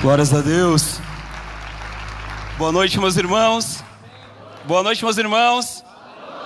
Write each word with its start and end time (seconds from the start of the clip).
Glórias 0.00 0.32
a 0.32 0.40
Deus. 0.40 1.00
Boa 2.56 2.70
noite, 2.70 3.00
meus 3.00 3.16
irmãos. 3.16 3.82
Boa 4.64 4.80
noite, 4.80 5.02
meus 5.02 5.18
irmãos. 5.18 5.82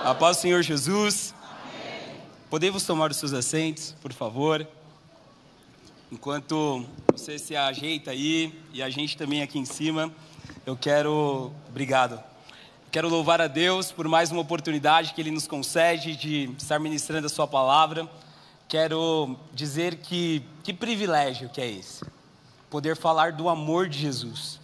A 0.03 0.15
paz 0.15 0.37
do 0.37 0.41
Senhor 0.41 0.63
Jesus. 0.63 1.35
Podemos 2.49 2.83
tomar 2.83 3.11
os 3.11 3.17
seus 3.17 3.31
assentos, 3.31 3.93
por 4.01 4.11
favor. 4.11 4.67
Enquanto 6.11 6.83
você 7.11 7.37
se 7.37 7.55
ajeita 7.55 8.09
aí 8.09 8.59
e 8.73 8.81
a 8.81 8.89
gente 8.89 9.15
também 9.15 9.43
aqui 9.43 9.59
em 9.59 9.65
cima, 9.65 10.11
eu 10.65 10.75
quero. 10.75 11.51
Obrigado. 11.69 12.19
Quero 12.91 13.07
louvar 13.07 13.39
a 13.39 13.47
Deus 13.47 13.91
por 13.91 14.07
mais 14.07 14.31
uma 14.31 14.41
oportunidade 14.41 15.13
que 15.13 15.21
Ele 15.21 15.29
nos 15.29 15.45
concede 15.45 16.15
de 16.15 16.49
estar 16.57 16.79
ministrando 16.79 17.27
a 17.27 17.29
Sua 17.29 17.47
palavra. 17.47 18.09
Quero 18.67 19.37
dizer 19.53 19.97
que 19.97 20.41
que 20.63 20.73
privilégio 20.73 21.49
que 21.49 21.61
é 21.61 21.69
esse, 21.69 22.03
poder 22.73 22.97
falar 22.97 23.33
do 23.33 23.49
amor 23.49 23.87
de 23.87 23.99
Jesus, 23.99 24.59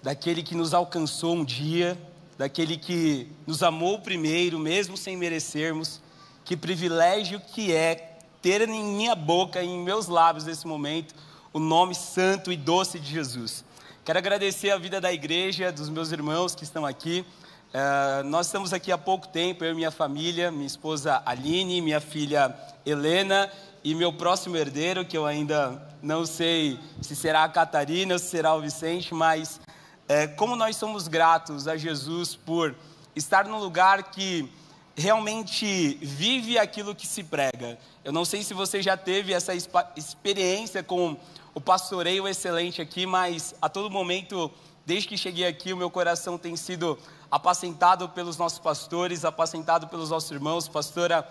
daquele 0.00 0.44
que 0.44 0.54
nos 0.54 0.72
alcançou 0.72 1.34
um 1.34 1.44
dia, 1.44 1.98
daquele 2.38 2.76
que 2.76 3.26
nos 3.44 3.64
amou 3.64 3.98
primeiro, 3.98 4.60
mesmo 4.60 4.96
sem 4.96 5.16
merecermos. 5.16 6.00
Que 6.44 6.56
privilégio 6.56 7.40
que 7.40 7.72
é 7.72 8.20
ter 8.40 8.60
em 8.68 8.84
minha 8.84 9.16
boca, 9.16 9.60
em 9.60 9.76
meus 9.82 10.06
lábios 10.06 10.44
nesse 10.44 10.68
momento, 10.68 11.16
o 11.52 11.58
nome 11.58 11.96
santo 11.96 12.52
e 12.52 12.56
doce 12.56 13.00
de 13.00 13.10
Jesus. 13.10 13.64
Quero 14.04 14.20
agradecer 14.20 14.70
a 14.70 14.78
vida 14.78 15.00
da 15.00 15.12
igreja, 15.12 15.72
dos 15.72 15.88
meus 15.88 16.12
irmãos 16.12 16.54
que 16.54 16.62
estão 16.62 16.86
aqui. 16.86 17.26
Uh, 17.74 18.22
nós 18.22 18.46
estamos 18.46 18.72
aqui 18.72 18.92
há 18.92 18.98
pouco 18.98 19.26
tempo, 19.26 19.64
eu 19.64 19.72
e 19.72 19.74
minha 19.74 19.90
família, 19.90 20.52
minha 20.52 20.66
esposa 20.66 21.20
Aline, 21.26 21.80
minha 21.80 22.00
filha 22.00 22.56
Helena 22.86 23.50
e 23.84 23.94
meu 23.94 24.12
próximo 24.12 24.56
herdeiro, 24.56 25.04
que 25.04 25.16
eu 25.16 25.26
ainda 25.26 25.82
não 26.00 26.24
sei 26.24 26.78
se 27.00 27.16
será 27.16 27.44
a 27.44 27.48
Catarina 27.48 28.14
ou 28.14 28.18
se 28.18 28.26
será 28.26 28.54
o 28.54 28.60
Vicente, 28.60 29.12
mas 29.12 29.60
é, 30.08 30.26
como 30.26 30.54
nós 30.54 30.76
somos 30.76 31.08
gratos 31.08 31.66
a 31.66 31.76
Jesus 31.76 32.36
por 32.36 32.76
estar 33.16 33.46
num 33.46 33.58
lugar 33.58 34.04
que 34.04 34.48
realmente 34.94 35.98
vive 36.00 36.58
aquilo 36.58 36.94
que 36.94 37.06
se 37.06 37.24
prega. 37.24 37.78
Eu 38.04 38.12
não 38.12 38.24
sei 38.24 38.44
se 38.44 38.54
você 38.54 38.80
já 38.80 38.96
teve 38.96 39.32
essa 39.32 39.52
experiência 39.96 40.82
com 40.82 41.16
o 41.54 41.60
pastoreio 41.60 42.28
excelente 42.28 42.80
aqui, 42.80 43.04
mas 43.04 43.54
a 43.60 43.68
todo 43.68 43.90
momento, 43.90 44.50
desde 44.86 45.08
que 45.08 45.18
cheguei 45.18 45.46
aqui, 45.46 45.72
o 45.72 45.76
meu 45.76 45.90
coração 45.90 46.38
tem 46.38 46.56
sido 46.56 46.98
apacentado 47.30 48.08
pelos 48.10 48.36
nossos 48.36 48.58
pastores, 48.58 49.24
apacentado 49.24 49.88
pelos 49.88 50.10
nossos 50.10 50.30
irmãos, 50.30 50.68
pastora 50.68 51.26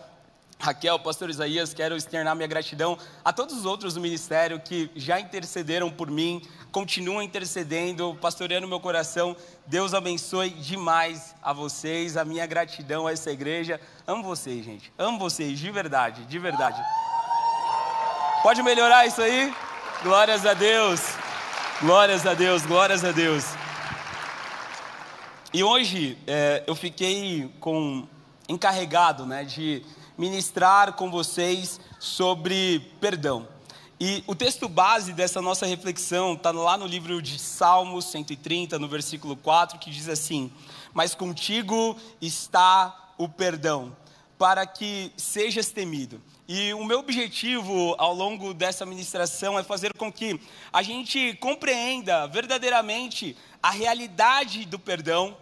Raquel, 0.62 1.00
pastor 1.00 1.30
Isaías, 1.31 1.73
quero 1.73 1.98
externar 1.98 2.36
minha 2.36 2.48
gratidão 2.48 2.95
a 3.26 3.34
todos 3.34 3.58
os 3.58 3.66
outros 3.66 3.95
do 3.95 4.00
ministério 4.00 4.59
que 4.59 4.92
já 4.95 5.20
intercederam 5.20 5.90
por 5.90 6.12
mim, 6.12 6.40
continuam 6.72 7.23
intercedendo, 7.23 8.16
pastoreando 8.22 8.68
meu 8.68 8.80
coração. 8.80 9.36
Deus 9.66 9.95
abençoe 9.95 10.52
demais 10.52 11.36
a 11.42 11.52
vocês, 11.52 12.16
a 12.16 12.23
minha 12.23 12.45
gratidão 12.45 13.08
a 13.08 13.12
essa 13.12 13.31
igreja. 13.31 13.81
Amo 14.06 14.23
vocês, 14.23 14.64
gente. 14.64 14.94
Amo 15.00 15.18
vocês, 15.18 15.58
de 15.58 15.72
verdade, 15.72 16.26
de 16.26 16.38
verdade. 16.38 16.80
Pode 18.44 18.62
melhorar 18.62 19.08
isso 19.08 19.22
aí? 19.22 19.52
Glórias 20.03 20.46
a 20.46 20.53
Deus. 20.53 21.02
Glórias 21.81 22.28
a 22.28 22.36
Deus, 22.36 22.64
glórias 22.68 23.03
a 23.03 23.12
Deus. 23.12 23.46
E 25.52 25.64
hoje 25.64 26.20
é, 26.28 26.64
eu 26.68 26.75
fiquei 26.75 27.52
com 27.59 28.08
encarregado, 28.48 29.25
né, 29.25 29.44
de 29.44 29.84
ministrar 30.22 30.94
com 30.94 31.09
vocês 31.09 31.81
sobre 32.00 32.94
perdão. 33.02 33.47
E 34.00 34.23
o 34.28 34.36
texto 34.36 34.69
base 34.69 35.13
dessa 35.13 35.41
nossa 35.41 35.66
reflexão 35.66 36.33
está 36.33 36.52
lá 36.52 36.78
no 36.78 36.86
livro 36.86 37.19
de 37.23 37.39
Salmos 37.39 38.05
130, 38.11 38.78
no 38.78 38.88
versículo 38.88 39.36
4, 39.36 39.80
que 39.80 39.89
diz 39.89 40.08
assim: 40.08 40.52
Mas 40.94 41.16
contigo 41.16 41.97
está 42.22 43.13
o 43.18 43.28
perdão, 43.28 43.97
para 44.38 44.63
que 44.68 45.12
sejas 45.18 45.72
temido. 45.72 46.22
E 46.47 46.72
o 46.75 46.85
meu 46.85 47.00
objetivo 47.00 47.96
ao 47.97 48.13
longo 48.13 48.53
dessa 48.53 48.85
ministração 48.85 49.57
é 49.57 49.63
fazer 49.63 49.91
com 49.94 50.12
que 50.12 50.40
a 50.72 50.84
gente 50.84 51.34
compreenda 51.38 52.28
verdadeiramente 52.28 53.35
a 53.63 53.72
realidade 53.72 54.66
do 54.66 54.78
perdão, 54.78 55.35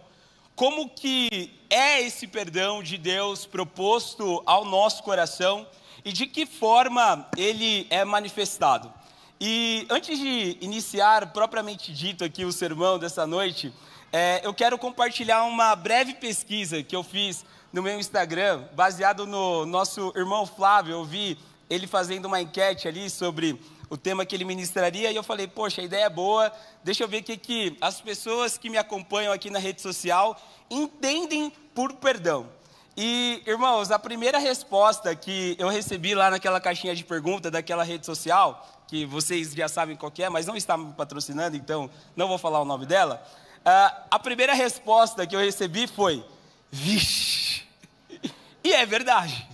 como 0.60 0.90
que 0.90 1.50
é 1.70 2.02
esse 2.02 2.26
perdão 2.26 2.82
de 2.82 2.98
Deus 2.98 3.46
proposto 3.46 4.42
ao 4.44 4.62
nosso 4.62 5.02
coração 5.02 5.66
e 6.04 6.12
de 6.12 6.26
que 6.26 6.44
forma 6.44 7.26
ele 7.34 7.86
é 7.88 8.04
manifestado. 8.04 8.92
E 9.40 9.86
antes 9.88 10.18
de 10.18 10.58
iniciar 10.60 11.32
propriamente 11.32 11.94
dito 11.94 12.22
aqui 12.22 12.44
o 12.44 12.52
sermão 12.52 12.98
dessa 12.98 13.26
noite, 13.26 13.72
é, 14.12 14.42
eu 14.44 14.52
quero 14.52 14.76
compartilhar 14.76 15.44
uma 15.44 15.74
breve 15.74 16.12
pesquisa 16.12 16.82
que 16.82 16.94
eu 16.94 17.02
fiz 17.02 17.42
no 17.72 17.82
meu 17.82 17.98
Instagram, 17.98 18.64
baseado 18.74 19.26
no 19.26 19.64
nosso 19.64 20.12
irmão 20.14 20.44
Flávio. 20.44 20.92
Eu 20.92 21.06
vi 21.06 21.38
ele 21.70 21.86
fazendo 21.86 22.26
uma 22.26 22.38
enquete 22.38 22.86
ali 22.86 23.08
sobre 23.08 23.58
o 23.90 23.96
tema 23.96 24.24
que 24.24 24.36
ele 24.36 24.44
ministraria, 24.44 25.10
e 25.10 25.16
eu 25.16 25.22
falei, 25.22 25.48
poxa, 25.48 25.82
a 25.82 25.84
ideia 25.84 26.04
é 26.04 26.08
boa, 26.08 26.52
deixa 26.82 27.02
eu 27.02 27.08
ver 27.08 27.18
o 27.18 27.22
que, 27.24 27.36
que 27.36 27.76
as 27.80 28.00
pessoas 28.00 28.56
que 28.56 28.70
me 28.70 28.78
acompanham 28.78 29.32
aqui 29.32 29.50
na 29.50 29.58
rede 29.58 29.82
social 29.82 30.40
entendem 30.70 31.52
por 31.74 31.92
perdão. 31.94 32.48
E, 32.96 33.42
irmãos, 33.46 33.90
a 33.90 33.98
primeira 33.98 34.38
resposta 34.38 35.14
que 35.16 35.56
eu 35.58 35.68
recebi 35.68 36.14
lá 36.14 36.30
naquela 36.30 36.60
caixinha 36.60 36.94
de 36.94 37.02
pergunta 37.04 37.50
daquela 37.50 37.82
rede 37.82 38.06
social, 38.06 38.64
que 38.86 39.04
vocês 39.04 39.52
já 39.52 39.68
sabem 39.68 39.96
qual 39.96 40.12
é, 40.18 40.28
mas 40.28 40.46
não 40.46 40.56
está 40.56 40.76
me 40.76 40.92
patrocinando, 40.92 41.56
então 41.56 41.90
não 42.14 42.28
vou 42.28 42.38
falar 42.38 42.60
o 42.60 42.64
nome 42.64 42.86
dela. 42.86 43.24
Uh, 43.60 44.06
a 44.10 44.18
primeira 44.18 44.54
resposta 44.54 45.26
que 45.26 45.34
eu 45.34 45.40
recebi 45.40 45.86
foi: 45.86 46.24
Vixe! 46.70 47.64
E 48.62 48.74
é 48.74 48.84
verdade. 48.84 49.48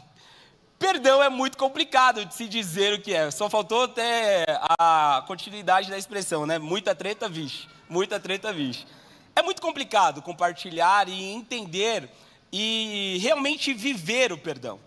Perdão 0.78 1.22
é 1.22 1.30
muito 1.30 1.56
complicado 1.56 2.24
de 2.26 2.34
se 2.34 2.46
dizer 2.46 2.92
o 2.94 3.00
que 3.00 3.14
é. 3.14 3.30
Só 3.30 3.48
faltou 3.48 3.84
até 3.84 4.44
a 4.78 5.24
continuidade 5.26 5.90
da 5.90 5.96
expressão, 5.96 6.44
né? 6.44 6.58
Muita 6.58 6.94
treta, 6.94 7.28
vixe. 7.28 7.66
Muita 7.88 8.20
treta, 8.20 8.52
vixe. 8.52 8.86
É 9.34 9.42
muito 9.42 9.62
complicado 9.62 10.20
compartilhar 10.20 11.08
e 11.08 11.32
entender 11.32 12.10
e 12.52 13.18
realmente 13.22 13.72
viver 13.72 14.32
o 14.32 14.38
perdão. 14.38 14.78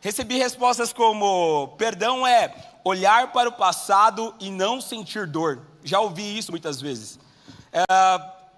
Recebi 0.00 0.36
respostas 0.36 0.92
como: 0.92 1.68
perdão 1.78 2.26
é 2.26 2.54
olhar 2.84 3.32
para 3.32 3.48
o 3.48 3.52
passado 3.52 4.34
e 4.40 4.50
não 4.50 4.78
sentir 4.80 5.26
dor. 5.26 5.62
Já 5.82 6.00
ouvi 6.00 6.36
isso 6.36 6.50
muitas 6.50 6.80
vezes. 6.82 7.18
É, 7.72 7.84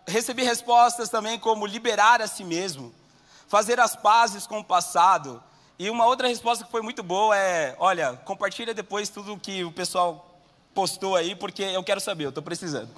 recebi 0.07 0.43
respostas 0.43 1.09
também 1.09 1.39
como 1.39 1.65
liberar 1.65 2.21
a 2.21 2.27
si 2.27 2.43
mesmo, 2.43 2.93
fazer 3.47 3.79
as 3.79 3.95
pazes 3.95 4.49
com 4.49 4.59
o 4.59 4.65
passado 4.65 5.43
e 5.79 5.91
uma 5.91 6.07
outra 6.07 6.29
resposta 6.29 6.65
que 6.65 6.71
foi 6.71 6.83
muito 6.83 7.03
boa 7.03 7.37
é: 7.37 7.75
olha, 7.79 8.15
compartilha 8.25 8.75
depois 8.75 9.09
tudo 9.09 9.37
que 9.39 9.65
o 9.65 9.73
pessoal 9.73 10.29
postou 10.75 11.17
aí, 11.17 11.35
porque 11.35 11.63
eu 11.63 11.83
quero 11.83 12.01
saber, 12.01 12.25
eu 12.25 12.29
estou 12.31 12.43
precisando. 12.43 12.91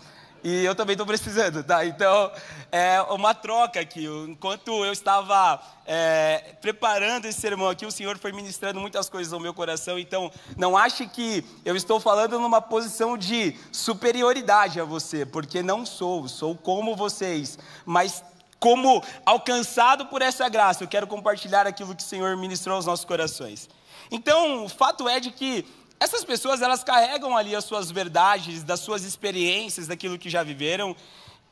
E 0.44 0.62
eu 0.62 0.74
também 0.74 0.92
estou 0.92 1.06
precisando, 1.06 1.64
tá? 1.64 1.86
Então, 1.86 2.30
é 2.70 3.00
uma 3.08 3.34
troca 3.34 3.80
aqui. 3.80 4.04
Enquanto 4.28 4.84
eu 4.84 4.92
estava 4.92 5.58
é, 5.86 6.54
preparando 6.60 7.24
esse 7.24 7.40
sermão 7.40 7.70
aqui, 7.70 7.86
o 7.86 7.90
Senhor 7.90 8.18
foi 8.18 8.30
ministrando 8.30 8.78
muitas 8.78 9.08
coisas 9.08 9.32
ao 9.32 9.40
meu 9.40 9.54
coração. 9.54 9.98
Então, 9.98 10.30
não 10.54 10.76
ache 10.76 11.06
que 11.06 11.42
eu 11.64 11.74
estou 11.74 11.98
falando 11.98 12.38
numa 12.38 12.60
posição 12.60 13.16
de 13.16 13.56
superioridade 13.72 14.78
a 14.78 14.84
você, 14.84 15.24
porque 15.24 15.62
não 15.62 15.86
sou, 15.86 16.28
sou 16.28 16.54
como 16.54 16.94
vocês. 16.94 17.58
Mas 17.86 18.22
como 18.64 19.04
alcançado 19.26 20.06
por 20.06 20.22
essa 20.22 20.48
graça, 20.48 20.82
eu 20.82 20.88
quero 20.88 21.06
compartilhar 21.06 21.66
aquilo 21.66 21.94
que 21.94 22.02
o 22.02 22.06
Senhor 22.06 22.34
ministrou 22.34 22.76
aos 22.76 22.86
nossos 22.86 23.04
corações. 23.04 23.68
Então, 24.10 24.64
o 24.64 24.70
fato 24.70 25.06
é 25.06 25.20
de 25.20 25.30
que 25.30 25.66
essas 26.00 26.24
pessoas, 26.24 26.62
elas 26.62 26.82
carregam 26.82 27.36
ali 27.36 27.54
as 27.54 27.66
suas 27.66 27.90
verdades, 27.90 28.62
das 28.62 28.80
suas 28.80 29.04
experiências, 29.04 29.86
daquilo 29.86 30.18
que 30.18 30.30
já 30.30 30.42
viveram. 30.42 30.96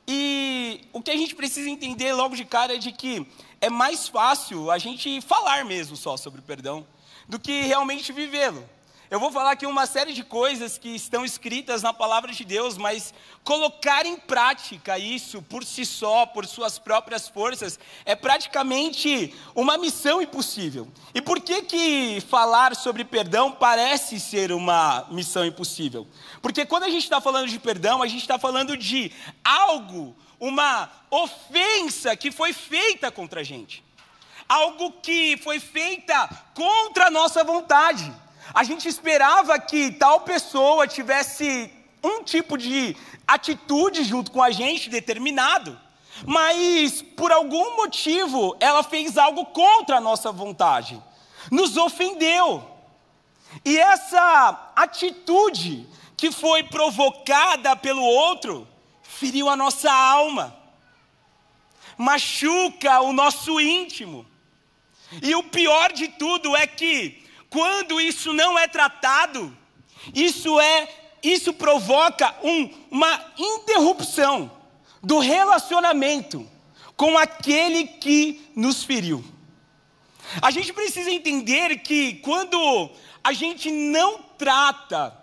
E 0.08 0.88
o 0.90 1.02
que 1.02 1.10
a 1.10 1.16
gente 1.16 1.34
precisa 1.34 1.68
entender 1.68 2.14
logo 2.14 2.34
de 2.34 2.46
cara 2.46 2.76
é 2.76 2.78
de 2.78 2.90
que 2.92 3.26
é 3.60 3.68
mais 3.68 4.08
fácil 4.08 4.70
a 4.70 4.78
gente 4.78 5.20
falar 5.20 5.66
mesmo 5.66 5.96
só 5.98 6.16
sobre 6.16 6.40
perdão 6.40 6.86
do 7.28 7.38
que 7.38 7.60
realmente 7.60 8.10
vivê-lo. 8.10 8.66
Eu 9.12 9.20
vou 9.20 9.30
falar 9.30 9.50
aqui 9.50 9.66
uma 9.66 9.84
série 9.84 10.14
de 10.14 10.24
coisas 10.24 10.78
que 10.78 10.88
estão 10.88 11.22
escritas 11.22 11.82
na 11.82 11.92
palavra 11.92 12.32
de 12.32 12.46
Deus, 12.46 12.78
mas 12.78 13.12
colocar 13.44 14.06
em 14.06 14.16
prática 14.16 14.98
isso 14.98 15.42
por 15.42 15.64
si 15.64 15.84
só, 15.84 16.24
por 16.24 16.46
suas 16.46 16.78
próprias 16.78 17.28
forças, 17.28 17.78
é 18.06 18.16
praticamente 18.16 19.34
uma 19.54 19.76
missão 19.76 20.22
impossível. 20.22 20.88
E 21.14 21.20
por 21.20 21.42
que 21.42 21.60
que 21.60 22.22
falar 22.22 22.74
sobre 22.74 23.04
perdão 23.04 23.52
parece 23.52 24.18
ser 24.18 24.50
uma 24.50 25.06
missão 25.10 25.44
impossível? 25.44 26.08
Porque 26.40 26.64
quando 26.64 26.84
a 26.84 26.88
gente 26.88 27.02
está 27.02 27.20
falando 27.20 27.48
de 27.48 27.58
perdão, 27.58 28.02
a 28.02 28.06
gente 28.06 28.22
está 28.22 28.38
falando 28.38 28.78
de 28.78 29.12
algo, 29.44 30.16
uma 30.40 30.90
ofensa 31.10 32.16
que 32.16 32.32
foi 32.32 32.54
feita 32.54 33.10
contra 33.10 33.42
a 33.42 33.44
gente. 33.44 33.84
Algo 34.48 34.90
que 35.02 35.36
foi 35.36 35.60
feita 35.60 36.30
contra 36.54 37.08
a 37.08 37.10
nossa 37.10 37.44
vontade. 37.44 38.10
A 38.54 38.64
gente 38.64 38.86
esperava 38.86 39.58
que 39.58 39.92
tal 39.92 40.20
pessoa 40.20 40.86
tivesse 40.86 41.72
um 42.02 42.22
tipo 42.22 42.58
de 42.58 42.96
atitude 43.26 44.04
junto 44.04 44.30
com 44.30 44.42
a 44.42 44.50
gente 44.50 44.90
determinado, 44.90 45.78
mas 46.26 47.00
por 47.00 47.32
algum 47.32 47.76
motivo 47.76 48.56
ela 48.60 48.82
fez 48.82 49.16
algo 49.16 49.46
contra 49.46 49.96
a 49.96 50.00
nossa 50.00 50.30
vontade, 50.30 51.02
nos 51.50 51.76
ofendeu. 51.76 52.68
E 53.64 53.78
essa 53.78 54.72
atitude 54.76 55.86
que 56.16 56.30
foi 56.30 56.62
provocada 56.62 57.74
pelo 57.76 58.02
outro 58.02 58.68
feriu 59.02 59.48
a 59.48 59.56
nossa 59.56 59.90
alma, 59.90 60.56
machuca 61.96 63.00
o 63.00 63.12
nosso 63.12 63.60
íntimo. 63.60 64.26
E 65.22 65.34
o 65.34 65.42
pior 65.42 65.92
de 65.92 66.08
tudo 66.08 66.56
é 66.56 66.66
que 66.66 67.21
quando 67.52 68.00
isso 68.00 68.32
não 68.32 68.58
é 68.58 68.66
tratado, 68.66 69.54
isso 70.14 70.58
é 70.58 70.88
isso 71.22 71.52
provoca 71.52 72.34
um, 72.42 72.68
uma 72.90 73.32
interrupção 73.38 74.50
do 75.02 75.18
relacionamento 75.18 76.48
com 76.96 77.16
aquele 77.16 77.86
que 77.86 78.50
nos 78.56 78.82
feriu. 78.82 79.22
A 80.40 80.50
gente 80.50 80.72
precisa 80.72 81.10
entender 81.10 81.80
que 81.80 82.14
quando 82.14 82.90
a 83.22 83.32
gente 83.34 83.70
não 83.70 84.20
trata 84.38 85.16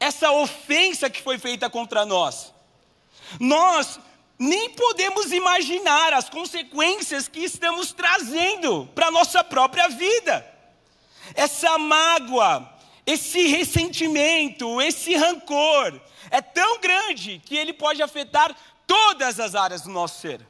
essa 0.00 0.32
ofensa 0.32 1.10
que 1.10 1.22
foi 1.22 1.38
feita 1.38 1.68
contra 1.68 2.06
nós, 2.06 2.52
nós 3.38 4.00
nem 4.38 4.70
podemos 4.70 5.30
imaginar 5.30 6.14
as 6.14 6.30
consequências 6.30 7.28
que 7.28 7.40
estamos 7.40 7.92
trazendo 7.92 8.88
para 8.94 9.08
a 9.08 9.10
nossa 9.10 9.44
própria 9.44 9.88
vida. 9.88 10.49
Essa 11.34 11.78
mágoa, 11.78 12.72
esse 13.06 13.46
ressentimento, 13.46 14.80
esse 14.80 15.14
rancor 15.14 16.00
é 16.30 16.40
tão 16.40 16.80
grande 16.80 17.40
que 17.44 17.56
ele 17.56 17.72
pode 17.72 18.02
afetar 18.02 18.54
todas 18.86 19.40
as 19.40 19.54
áreas 19.54 19.82
do 19.82 19.90
nosso 19.90 20.20
ser. 20.20 20.40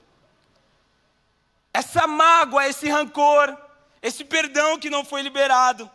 Essa 1.72 2.06
mágoa, 2.06 2.66
esse 2.66 2.88
rancor, 2.88 3.56
esse 4.02 4.24
perdão 4.24 4.78
que 4.78 4.90
não 4.90 5.04
foi 5.04 5.22
liberado, 5.22 5.88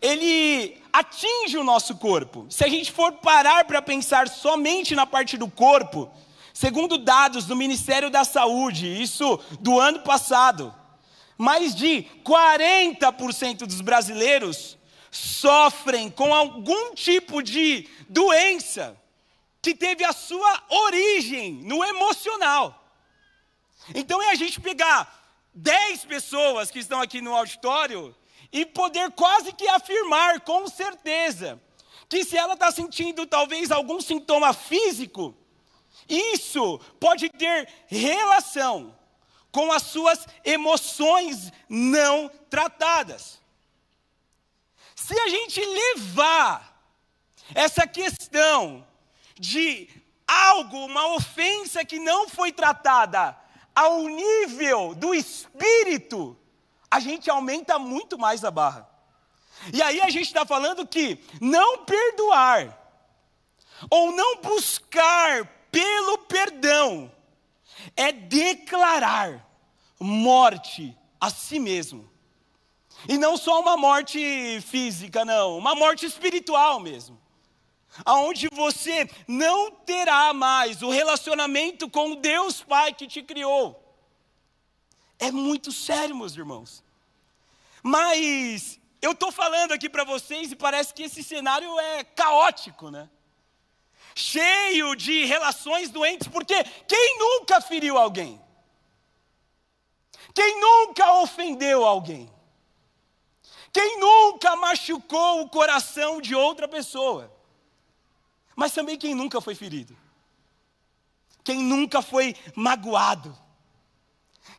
ele 0.00 0.80
atinge 0.92 1.58
o 1.58 1.64
nosso 1.64 1.96
corpo. 1.96 2.46
Se 2.48 2.64
a 2.64 2.68
gente 2.68 2.92
for 2.92 3.12
parar 3.12 3.64
para 3.64 3.82
pensar 3.82 4.28
somente 4.28 4.94
na 4.94 5.06
parte 5.06 5.36
do 5.36 5.48
corpo, 5.48 6.10
segundo 6.54 6.96
dados 6.96 7.44
do 7.44 7.56
Ministério 7.56 8.10
da 8.10 8.24
Saúde, 8.24 8.86
isso 9.00 9.38
do 9.60 9.78
ano 9.78 10.00
passado, 10.00 10.74
mais 11.40 11.74
de 11.74 12.04
40% 12.22 13.60
dos 13.60 13.80
brasileiros 13.80 14.76
sofrem 15.10 16.10
com 16.10 16.34
algum 16.34 16.94
tipo 16.94 17.42
de 17.42 17.88
doença 18.10 18.94
que 19.62 19.74
teve 19.74 20.04
a 20.04 20.12
sua 20.12 20.62
origem 20.68 21.54
no 21.64 21.82
emocional. 21.82 22.94
Então 23.94 24.20
é 24.20 24.32
a 24.32 24.34
gente 24.34 24.60
pegar 24.60 25.40
10 25.54 26.04
pessoas 26.04 26.70
que 26.70 26.78
estão 26.78 27.00
aqui 27.00 27.22
no 27.22 27.34
auditório 27.34 28.14
e 28.52 28.66
poder 28.66 29.10
quase 29.12 29.50
que 29.54 29.66
afirmar 29.66 30.40
com 30.40 30.68
certeza 30.68 31.58
que 32.06 32.22
se 32.22 32.36
ela 32.36 32.52
está 32.52 32.70
sentindo 32.70 33.26
talvez 33.26 33.70
algum 33.70 33.98
sintoma 33.98 34.52
físico, 34.52 35.34
isso 36.06 36.78
pode 37.00 37.30
ter 37.30 37.66
relação 37.86 38.94
com 39.52 39.72
as 39.72 39.82
suas 39.82 40.26
emoções 40.44 41.52
não 41.68 42.28
tratadas. 42.48 43.40
Se 44.94 45.18
a 45.18 45.28
gente 45.28 45.60
levar 45.64 46.82
essa 47.54 47.86
questão 47.86 48.86
de 49.38 49.88
algo, 50.26 50.84
uma 50.84 51.14
ofensa 51.14 51.84
que 51.84 51.98
não 51.98 52.28
foi 52.28 52.52
tratada, 52.52 53.36
ao 53.74 54.02
nível 54.08 54.94
do 54.94 55.14
espírito, 55.14 56.36
a 56.90 57.00
gente 57.00 57.30
aumenta 57.30 57.78
muito 57.78 58.18
mais 58.18 58.44
a 58.44 58.50
barra. 58.50 58.88
E 59.72 59.82
aí 59.82 60.00
a 60.00 60.10
gente 60.10 60.26
está 60.26 60.44
falando 60.44 60.86
que 60.86 61.18
não 61.40 61.84
perdoar, 61.84 62.78
ou 63.90 64.12
não 64.12 64.36
buscar 64.36 65.46
pelo 65.70 66.18
perdão, 66.18 67.10
é 67.96 68.12
declarar 68.12 69.46
morte 69.98 70.96
a 71.20 71.30
si 71.30 71.58
mesmo. 71.58 72.10
E 73.08 73.16
não 73.16 73.36
só 73.36 73.60
uma 73.60 73.76
morte 73.76 74.60
física, 74.62 75.24
não, 75.24 75.56
uma 75.56 75.74
morte 75.74 76.06
espiritual 76.06 76.80
mesmo. 76.80 77.20
Aonde 78.04 78.48
você 78.52 79.08
não 79.26 79.70
terá 79.70 80.32
mais 80.32 80.82
o 80.82 80.90
relacionamento 80.90 81.88
com 81.88 82.14
Deus 82.14 82.62
Pai 82.62 82.94
que 82.94 83.06
te 83.06 83.22
criou. 83.22 83.76
É 85.18 85.30
muito 85.30 85.72
sério, 85.72 86.16
meus 86.16 86.36
irmãos. 86.36 86.82
Mas 87.82 88.78
eu 89.02 89.12
estou 89.12 89.32
falando 89.32 89.72
aqui 89.72 89.88
para 89.88 90.04
vocês 90.04 90.52
e 90.52 90.56
parece 90.56 90.94
que 90.94 91.04
esse 91.04 91.22
cenário 91.22 91.78
é 91.78 92.04
caótico, 92.04 92.90
né? 92.90 93.08
Cheio 94.14 94.94
de 94.96 95.24
relações 95.24 95.90
doentes, 95.90 96.28
porque 96.28 96.62
quem 96.86 97.18
nunca 97.18 97.60
feriu 97.60 97.96
alguém? 97.96 98.40
Quem 100.34 100.60
nunca 100.60 101.14
ofendeu 101.14 101.84
alguém? 101.84 102.30
Quem 103.72 103.98
nunca 103.98 104.56
machucou 104.56 105.42
o 105.42 105.48
coração 105.48 106.20
de 106.20 106.34
outra 106.34 106.66
pessoa? 106.66 107.32
Mas 108.56 108.72
também 108.72 108.98
quem 108.98 109.14
nunca 109.14 109.40
foi 109.40 109.54
ferido? 109.54 109.96
Quem 111.44 111.58
nunca 111.58 112.02
foi 112.02 112.36
magoado? 112.54 113.36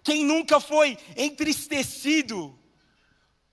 Quem 0.04 0.26
nunca 0.26 0.60
foi 0.60 0.98
entristecido 1.16 2.58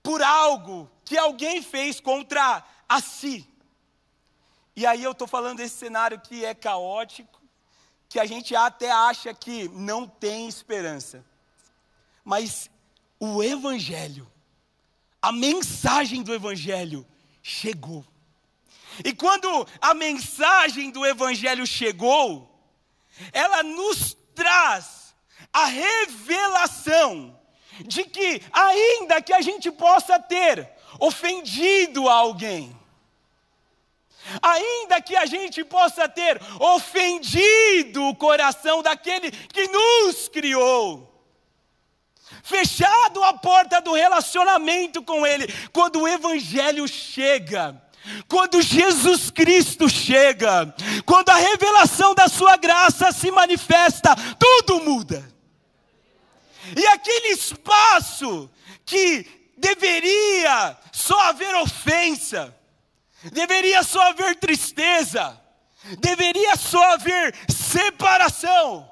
por 0.01 0.23
algo 0.23 0.89
que 1.03 1.17
alguém 1.17 1.61
fez 1.61 1.99
contra 1.99 2.65
a 2.87 3.01
si? 3.01 3.47
E 4.79 4.85
aí 4.85 5.03
eu 5.03 5.11
estou 5.11 5.27
falando 5.27 5.57
desse 5.57 5.75
cenário 5.75 6.21
que 6.21 6.45
é 6.45 6.53
caótico, 6.53 7.41
que 8.07 8.17
a 8.17 8.25
gente 8.25 8.55
até 8.55 8.89
acha 8.89 9.33
que 9.33 9.67
não 9.67 10.07
tem 10.07 10.47
esperança. 10.47 11.21
Mas 12.23 12.71
o 13.19 13.43
Evangelho, 13.43 14.25
a 15.21 15.33
mensagem 15.33 16.23
do 16.23 16.33
Evangelho 16.33 17.05
chegou. 17.43 18.05
E 19.03 19.11
quando 19.13 19.67
a 19.81 19.93
mensagem 19.93 20.91
do 20.91 21.05
Evangelho 21.05 21.67
chegou, 21.67 22.49
ela 23.33 23.61
nos 23.61 24.15
traz 24.33 25.13
a 25.51 25.65
revelação 25.65 27.37
de 27.85 28.05
que, 28.05 28.41
ainda 28.53 29.21
que 29.21 29.33
a 29.33 29.41
gente 29.41 29.69
possa 29.73 30.17
ter 30.17 30.71
ofendido 31.01 32.07
alguém, 32.07 32.78
ainda 34.41 35.01
que 35.01 35.15
a 35.15 35.25
gente 35.25 35.63
possa 35.63 36.07
ter 36.07 36.39
ofendido 36.59 38.03
o 38.05 38.15
coração 38.15 38.81
daquele 38.81 39.31
que 39.31 39.67
nos 39.67 40.27
criou, 40.27 41.09
fechado 42.43 43.23
a 43.23 43.33
porta 43.33 43.81
do 43.81 43.93
relacionamento 43.93 45.01
com 45.01 45.25
Ele, 45.25 45.47
quando 45.71 46.01
o 46.01 46.07
Evangelho 46.07 46.87
chega, 46.87 47.81
quando 48.27 48.61
Jesus 48.61 49.29
Cristo 49.29 49.89
chega, 49.89 50.73
quando 51.05 51.29
a 51.29 51.35
revelação 51.35 52.13
da 52.13 52.27
Sua 52.27 52.57
graça 52.57 53.11
se 53.11 53.31
manifesta, 53.31 54.15
tudo 54.37 54.81
muda. 54.81 55.27
E 56.75 56.85
aquele 56.87 57.29
espaço 57.29 58.49
que 58.85 59.25
deveria 59.57 60.77
só 60.91 61.19
haver 61.21 61.53
ofensa, 61.55 62.55
deveria 63.31 63.83
só 63.83 64.01
haver 64.09 64.35
tristeza, 64.35 65.39
deveria 65.99 66.55
só 66.55 66.93
haver 66.93 67.35
separação. 67.49 68.89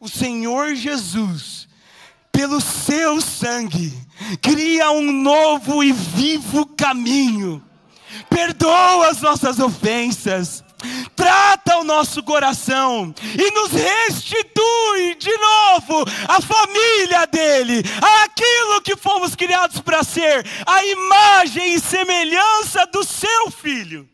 O 0.00 0.08
Senhor 0.08 0.74
Jesus, 0.74 1.68
pelo 2.32 2.60
seu 2.60 3.20
sangue, 3.20 3.92
cria 4.40 4.90
um 4.90 5.12
novo 5.12 5.84
e 5.84 5.92
vivo 5.92 6.66
caminho, 6.66 7.62
perdoa 8.28 9.08
as 9.08 9.20
nossas 9.20 9.58
ofensas, 9.58 10.64
trata 11.14 11.78
o 11.78 11.84
nosso 11.84 12.22
coração 12.22 13.14
e 13.22 13.50
nos 13.50 13.72
restitui 13.72 15.14
de 15.18 15.36
novo 15.36 16.04
a 16.26 16.40
família 16.40 17.26
dele, 17.26 17.82
que 17.82 18.29
fomos 19.10 19.34
criados 19.34 19.80
para 19.80 20.04
ser, 20.04 20.46
a 20.64 20.84
imagem 20.84 21.74
e 21.74 21.80
semelhança 21.80 22.86
do 22.86 23.02
seu 23.02 23.50
filho. 23.50 24.08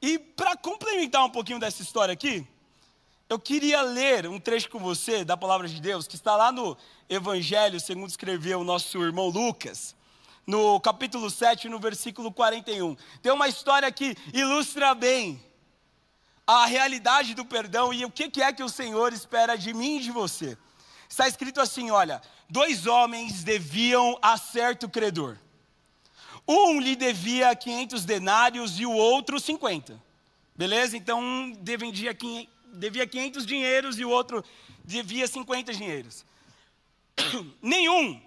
E 0.00 0.18
para 0.18 0.56
complementar 0.56 1.22
um 1.26 1.28
pouquinho 1.28 1.58
dessa 1.58 1.82
história 1.82 2.14
aqui, 2.14 2.46
eu 3.28 3.38
queria 3.38 3.82
ler 3.82 4.26
um 4.26 4.40
trecho 4.40 4.70
com 4.70 4.78
você 4.78 5.26
da 5.26 5.36
palavra 5.36 5.68
de 5.68 5.78
Deus, 5.78 6.06
que 6.06 6.14
está 6.14 6.36
lá 6.36 6.50
no 6.50 6.74
Evangelho, 7.06 7.78
segundo 7.78 8.08
escreveu 8.08 8.60
o 8.60 8.64
nosso 8.64 8.96
irmão 9.02 9.28
Lucas, 9.28 9.94
no 10.46 10.80
capítulo 10.80 11.28
7, 11.28 11.68
no 11.68 11.78
versículo 11.78 12.32
41. 12.32 12.96
Tem 13.20 13.30
uma 13.30 13.46
história 13.46 13.92
que 13.92 14.16
ilustra 14.32 14.94
bem 14.94 15.38
a 16.46 16.64
realidade 16.64 17.34
do 17.34 17.44
perdão 17.44 17.92
e 17.92 18.06
o 18.06 18.10
que 18.10 18.42
é 18.42 18.50
que 18.54 18.62
o 18.62 18.70
Senhor 18.70 19.12
espera 19.12 19.54
de 19.54 19.74
mim 19.74 19.98
e 19.98 20.00
de 20.00 20.10
você. 20.10 20.56
Está 21.14 21.28
escrito 21.28 21.60
assim: 21.60 21.90
olha, 21.90 22.20
dois 22.48 22.86
homens 22.86 23.42
deviam 23.42 24.18
a 24.22 24.36
certo 24.36 24.88
credor. 24.88 25.38
Um 26.46 26.80
lhe 26.80 26.94
devia 26.94 27.54
500 27.54 28.04
denários 28.04 28.78
e 28.78 28.84
o 28.84 28.92
outro 28.92 29.40
50. 29.40 30.00
Beleza? 30.54 30.96
Então 30.96 31.20
um 31.20 31.52
devia 31.52 32.14
500 33.06 33.46
dinheiros 33.46 33.98
e 33.98 34.04
o 34.04 34.10
outro 34.10 34.44
devia 34.84 35.26
50 35.26 35.72
dinheiros. 35.72 36.24
Nenhum 37.62 38.20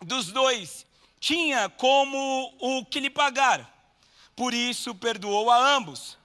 dos 0.00 0.26
dois 0.32 0.84
tinha 1.20 1.68
como 1.68 2.52
o 2.58 2.84
que 2.84 3.00
lhe 3.00 3.10
pagar. 3.10 3.70
Por 4.34 4.52
isso 4.52 4.94
perdoou 4.94 5.50
a 5.50 5.74
ambos. 5.76 6.18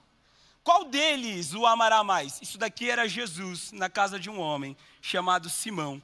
Qual 0.64 0.84
deles 0.84 1.54
o 1.54 1.64
amará 1.64 2.02
mais? 2.02 2.42
Isso 2.42 2.58
daqui 2.58 2.90
era 2.90 3.08
Jesus 3.08 3.72
na 3.72 3.88
casa 3.88 4.18
de 4.18 4.28
um 4.28 4.40
homem 4.40 4.76
chamado 5.00 5.48
Simão. 5.48 6.02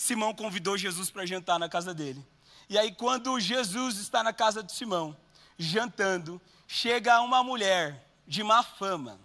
Simão 0.00 0.32
convidou 0.32 0.78
Jesus 0.78 1.10
para 1.10 1.26
jantar 1.26 1.58
na 1.58 1.68
casa 1.68 1.92
dele. 1.92 2.24
E 2.68 2.78
aí, 2.78 2.92
quando 2.92 3.40
Jesus 3.40 3.98
está 3.98 4.22
na 4.22 4.32
casa 4.32 4.62
de 4.62 4.72
Simão, 4.72 5.16
jantando, 5.58 6.40
chega 6.68 7.20
uma 7.20 7.42
mulher 7.42 8.06
de 8.24 8.44
má 8.44 8.62
fama. 8.62 9.18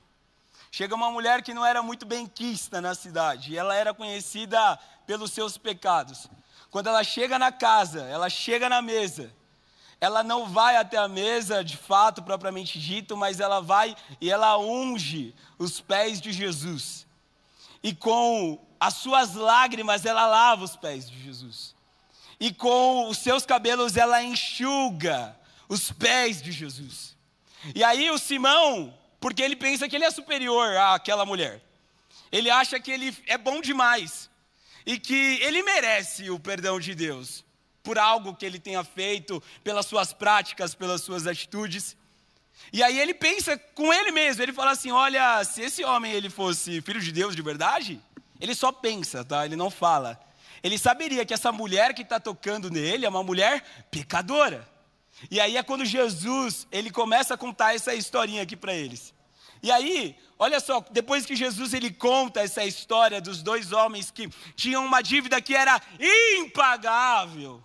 Chega 0.72 0.96
uma 0.96 1.12
mulher 1.12 1.44
que 1.44 1.54
não 1.54 1.64
era 1.64 1.84
muito 1.84 2.08
bem 2.08 2.26
quista 2.26 2.82
na 2.82 2.96
cidade. 2.96 3.56
Ela 3.56 3.76
era 3.76 3.94
conhecida 3.94 4.80
pelos 5.06 5.32
seus 5.32 5.60
pecados. 5.60 6.28
Quando 6.72 6.88
ela 6.88 7.04
chega 7.04 7.38
na 7.38 7.52
casa, 7.52 8.02
ela 8.06 8.28
chega 8.28 8.68
na 8.68 8.82
mesa 8.82 9.32
ela 10.04 10.22
não 10.22 10.50
vai 10.50 10.76
até 10.76 10.98
a 10.98 11.08
mesa 11.08 11.64
de 11.64 11.78
fato 11.78 12.22
propriamente 12.22 12.78
dito, 12.78 13.16
mas 13.16 13.40
ela 13.40 13.62
vai 13.62 13.96
e 14.20 14.30
ela 14.30 14.58
unge 14.58 15.34
os 15.58 15.80
pés 15.80 16.20
de 16.20 16.34
Jesus. 16.34 17.08
E 17.82 17.96
com 17.96 18.60
as 18.84 18.96
suas 18.96 19.34
lágrimas 19.34 20.04
ela 20.04 20.28
lava 20.28 20.66
os 20.66 20.76
pés 20.76 21.10
de 21.10 21.18
Jesus. 21.24 21.74
E 22.38 22.54
com 22.54 23.08
os 23.08 23.18
seus 23.18 23.46
cabelos 23.46 23.96
ela 23.96 24.22
enxuga 24.22 25.34
os 25.70 25.90
pés 25.90 26.42
de 26.42 26.52
Jesus. 26.52 27.16
E 27.74 27.82
aí 27.82 28.12
o 28.12 28.18
Simão, 28.18 28.94
porque 29.22 29.42
ele 29.42 29.56
pensa 29.56 29.88
que 29.88 29.96
ele 29.96 30.04
é 30.04 30.12
superior 30.12 30.76
àquela 30.76 31.26
mulher. 31.26 31.62
Ele 32.30 32.50
acha 32.50 32.78
que 32.78 32.92
ele 32.92 33.16
é 33.26 33.38
bom 33.38 33.62
demais 33.62 34.30
e 34.86 35.00
que 35.00 35.40
ele 35.42 35.64
merece 35.64 36.30
o 36.30 36.38
perdão 36.38 36.78
de 36.78 36.94
Deus 36.94 37.46
por 37.82 37.98
algo 37.98 38.36
que 38.36 38.46
ele 38.46 38.60
tenha 38.60 38.84
feito, 38.84 39.42
pelas 39.64 39.86
suas 39.86 40.12
práticas, 40.12 40.76
pelas 40.76 41.02
suas 41.02 41.26
atitudes. 41.26 41.96
E 42.74 42.84
aí 42.84 43.00
ele 43.00 43.14
pensa 43.14 43.58
com 43.58 43.94
ele 43.94 44.12
mesmo, 44.12 44.44
ele 44.44 44.52
fala 44.52 44.72
assim: 44.72 44.92
"Olha, 44.92 45.42
se 45.46 45.62
esse 45.62 45.86
homem 45.86 46.12
ele 46.12 46.30
fosse 46.30 46.82
filho 46.82 47.00
de 47.00 47.14
Deus 47.14 47.34
de 47.34 47.42
verdade, 47.42 48.02
ele 48.40 48.56
só 48.56 48.72
pensa, 48.72 49.24
tá? 49.24 49.46
Ele 49.46 49.56
não 49.56 49.70
fala. 49.70 50.20
Ele 50.62 50.78
saberia 50.78 51.26
que 51.26 51.34
essa 51.34 51.52
mulher 51.52 51.94
que 51.94 52.02
está 52.02 52.20
tocando 52.20 52.70
nele 52.70 53.06
é 53.06 53.10
uma 53.10 53.24
mulher 53.24 53.64
pecadora. 53.92 54.68
E 55.30 55.40
aí 55.40 55.58
é 55.58 55.64
quando 55.64 55.86
Jesus 55.86 56.68
ele 56.72 56.90
começa 56.90 57.34
a 57.34 57.38
contar 57.38 57.76
essa 57.76 57.94
historinha 57.94 58.44
aqui 58.44 58.56
para 58.56 58.74
eles. 58.74 59.14
E 59.62 59.72
aí, 59.72 60.18
olha 60.38 60.60
só, 60.60 60.84
depois 60.92 61.26
que 61.26 61.36
Jesus 61.36 61.74
ele 61.74 61.92
conta 61.92 62.42
essa 62.42 62.66
história 62.66 63.22
dos 63.22 63.42
dois 63.42 63.72
homens 63.72 64.12
que 64.12 64.30
tinham 64.56 64.86
uma 64.86 65.02
dívida 65.02 65.42
que 65.42 65.56
era 65.56 65.82
impagável. 66.38 67.64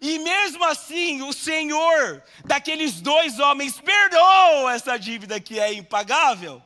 E 0.00 0.18
mesmo 0.18 0.64
assim, 0.64 1.22
o 1.22 1.32
Senhor 1.32 2.22
daqueles 2.44 3.00
dois 3.00 3.38
homens 3.38 3.80
perdoou 3.80 4.68
essa 4.68 4.96
dívida 4.96 5.40
que 5.40 5.58
é 5.58 5.72
impagável. 5.72 6.62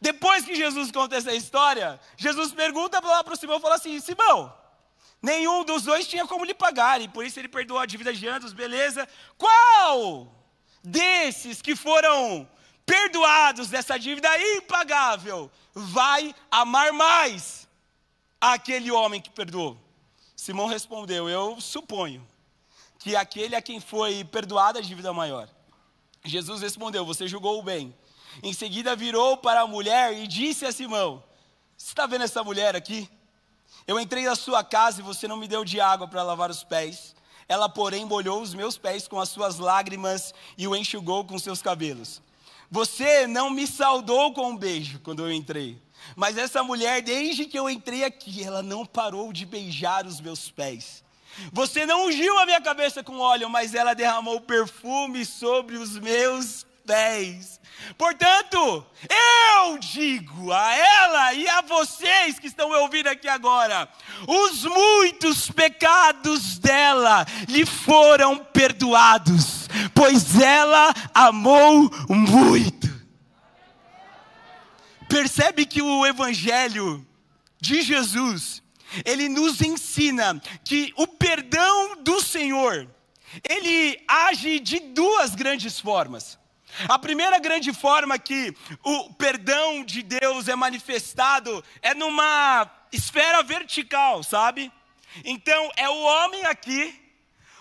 Depois 0.00 0.44
que 0.44 0.54
Jesus 0.54 0.90
conta 0.90 1.16
essa 1.16 1.34
história, 1.34 1.98
Jesus 2.16 2.52
pergunta 2.52 3.00
lá 3.04 3.24
para 3.24 3.34
o 3.34 3.36
Simão, 3.36 3.60
fala 3.60 3.74
assim, 3.74 3.98
Simão, 4.00 4.54
nenhum 5.20 5.64
dos 5.64 5.82
dois 5.82 6.06
tinha 6.06 6.26
como 6.26 6.44
lhe 6.44 6.54
pagar, 6.54 7.00
e 7.00 7.08
por 7.08 7.24
isso 7.24 7.38
ele 7.38 7.48
perdoou 7.48 7.80
a 7.80 7.86
dívida 7.86 8.12
de 8.12 8.28
ambos, 8.28 8.52
beleza? 8.52 9.08
Qual 9.36 10.32
desses 10.82 11.60
que 11.60 11.74
foram 11.74 12.48
perdoados 12.86 13.68
dessa 13.68 13.98
dívida 13.98 14.28
impagável 14.56 15.50
vai 15.74 16.34
amar 16.50 16.92
mais 16.92 17.68
aquele 18.40 18.92
homem 18.92 19.20
que 19.20 19.30
perdoou? 19.30 19.76
Simão 20.36 20.66
respondeu: 20.66 21.28
Eu 21.28 21.60
suponho 21.60 22.24
que 23.00 23.16
aquele 23.16 23.56
a 23.56 23.62
quem 23.62 23.80
foi 23.80 24.24
perdoada 24.24 24.78
a 24.78 24.82
dívida 24.82 25.12
maior. 25.12 25.48
Jesus 26.24 26.60
respondeu: 26.60 27.04
Você 27.04 27.26
julgou 27.26 27.60
bem. 27.62 27.92
Em 28.42 28.52
seguida 28.52 28.94
virou 28.94 29.36
para 29.36 29.62
a 29.62 29.66
mulher 29.66 30.16
e 30.16 30.26
disse 30.26 30.64
a 30.64 30.72
Simão: 30.72 31.22
Você 31.76 31.88
está 31.88 32.06
vendo 32.06 32.24
essa 32.24 32.44
mulher 32.44 32.76
aqui? 32.76 33.08
Eu 33.86 33.98
entrei 33.98 34.24
na 34.24 34.36
sua 34.36 34.62
casa 34.62 35.00
e 35.00 35.04
você 35.04 35.26
não 35.26 35.36
me 35.36 35.48
deu 35.48 35.64
de 35.64 35.80
água 35.80 36.06
para 36.06 36.22
lavar 36.22 36.50
os 36.50 36.62
pés. 36.62 37.16
Ela, 37.48 37.68
porém, 37.68 38.04
molhou 38.04 38.42
os 38.42 38.52
meus 38.52 38.76
pés 38.76 39.08
com 39.08 39.18
as 39.18 39.30
suas 39.30 39.58
lágrimas 39.58 40.34
e 40.56 40.68
o 40.68 40.76
enxugou 40.76 41.24
com 41.24 41.38
seus 41.38 41.62
cabelos. 41.62 42.20
Você 42.70 43.26
não 43.26 43.48
me 43.48 43.66
saudou 43.66 44.34
com 44.34 44.50
um 44.50 44.56
beijo 44.56 45.00
quando 45.00 45.22
eu 45.22 45.32
entrei. 45.32 45.80
Mas 46.14 46.36
essa 46.36 46.62
mulher, 46.62 47.00
desde 47.00 47.46
que 47.46 47.58
eu 47.58 47.68
entrei 47.68 48.04
aqui, 48.04 48.44
ela 48.44 48.62
não 48.62 48.84
parou 48.84 49.32
de 49.32 49.46
beijar 49.46 50.06
os 50.06 50.20
meus 50.20 50.50
pés. 50.50 51.02
Você 51.52 51.86
não 51.86 52.06
ungiu 52.06 52.38
a 52.38 52.44
minha 52.44 52.60
cabeça 52.60 53.02
com 53.02 53.18
óleo, 53.18 53.48
mas 53.48 53.74
ela 53.74 53.94
derramou 53.94 54.40
perfume 54.40 55.24
sobre 55.24 55.76
os 55.76 55.98
meus 55.98 56.66
pés. 56.88 57.60
Portanto, 57.96 58.84
eu 59.08 59.78
digo 59.78 60.52
a 60.52 60.74
ela 60.74 61.34
e 61.34 61.48
a 61.48 61.60
vocês 61.60 62.38
que 62.38 62.48
estão 62.48 62.70
me 62.70 62.76
ouvindo 62.76 63.08
aqui 63.08 63.28
agora: 63.28 63.88
os 64.26 64.64
muitos 64.64 65.50
pecados 65.50 66.58
dela 66.58 67.24
lhe 67.48 67.64
foram 67.64 68.38
perdoados, 68.38 69.68
pois 69.94 70.40
ela 70.40 70.92
amou 71.14 71.88
muito 72.08 72.88
percebe 75.08 75.64
que 75.64 75.82
o 75.82 76.06
Evangelho 76.06 77.04
de 77.60 77.82
Jesus, 77.82 78.62
ele 79.04 79.28
nos 79.28 79.60
ensina 79.60 80.40
que 80.64 80.92
o 80.96 81.06
perdão 81.06 82.02
do 82.02 82.20
Senhor, 82.22 82.88
ele 83.48 84.00
age 84.06 84.60
de 84.60 84.78
duas 84.78 85.34
grandes 85.34 85.80
formas. 85.80 86.38
A 86.86 86.98
primeira 86.98 87.38
grande 87.38 87.72
forma 87.72 88.18
que 88.18 88.54
o 88.84 89.12
perdão 89.14 89.82
de 89.82 90.02
Deus 90.02 90.46
é 90.48 90.54
manifestado 90.54 91.64
é 91.82 91.94
numa 91.94 92.70
esfera 92.92 93.42
vertical, 93.42 94.22
sabe? 94.22 94.70
Então, 95.24 95.70
é 95.76 95.88
o 95.88 96.02
homem 96.02 96.44
aqui, 96.44 96.94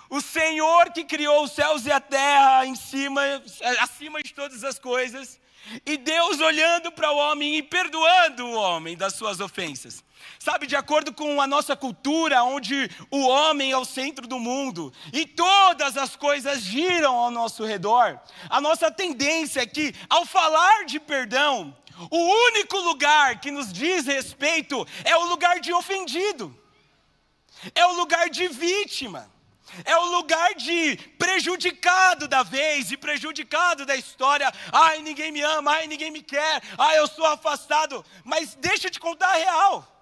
o 0.09 0.21
Senhor 0.21 0.91
que 0.91 1.03
criou 1.03 1.43
os 1.43 1.51
céus 1.51 1.85
e 1.85 1.91
a 1.91 1.99
terra 1.99 2.65
em 2.65 2.75
cima, 2.75 3.21
acima 3.79 4.21
de 4.21 4.33
todas 4.33 4.63
as 4.63 4.77
coisas, 4.77 5.39
e 5.85 5.97
Deus 5.97 6.39
olhando 6.39 6.91
para 6.91 7.11
o 7.11 7.17
homem 7.17 7.55
e 7.55 7.63
perdoando 7.63 8.45
o 8.45 8.53
homem 8.53 8.95
das 8.95 9.13
suas 9.13 9.39
ofensas. 9.39 10.03
Sabe, 10.39 10.67
de 10.67 10.75
acordo 10.75 11.13
com 11.13 11.41
a 11.41 11.47
nossa 11.47 11.75
cultura, 11.75 12.43
onde 12.43 12.89
o 13.11 13.27
homem 13.27 13.71
é 13.71 13.77
o 13.77 13.85
centro 13.85 14.27
do 14.27 14.39
mundo 14.39 14.93
e 15.13 15.25
todas 15.25 15.97
as 15.97 16.15
coisas 16.15 16.61
giram 16.61 17.15
ao 17.15 17.31
nosso 17.31 17.63
redor, 17.65 18.19
a 18.49 18.59
nossa 18.59 18.91
tendência 18.91 19.61
é 19.61 19.65
que, 19.65 19.93
ao 20.09 20.25
falar 20.25 20.85
de 20.85 20.99
perdão, 20.99 21.75
o 22.11 22.17
único 22.47 22.77
lugar 22.77 23.39
que 23.39 23.51
nos 23.51 23.73
diz 23.73 24.05
respeito 24.05 24.85
é 25.03 25.15
o 25.17 25.25
lugar 25.25 25.59
de 25.59 25.73
ofendido, 25.73 26.55
é 27.73 27.85
o 27.85 27.93
lugar 27.93 28.29
de 28.29 28.47
vítima. 28.47 29.36
É 29.83 29.95
o 29.97 30.05
lugar 30.05 30.55
de 30.55 30.97
prejudicado 31.17 32.27
da 32.27 32.43
vez 32.43 32.91
e 32.91 32.97
prejudicado 32.97 33.85
da 33.85 33.95
história. 33.95 34.51
Ai, 34.71 35.01
ninguém 35.01 35.31
me 35.31 35.41
ama, 35.41 35.71
ai, 35.71 35.87
ninguém 35.87 36.11
me 36.11 36.21
quer, 36.21 36.61
ai, 36.77 36.99
eu 36.99 37.07
sou 37.07 37.25
afastado. 37.25 38.03
Mas 38.23 38.55
deixa 38.55 38.87
eu 38.87 38.91
te 38.91 38.99
contar 38.99 39.29
a 39.29 39.37
real. 39.37 39.93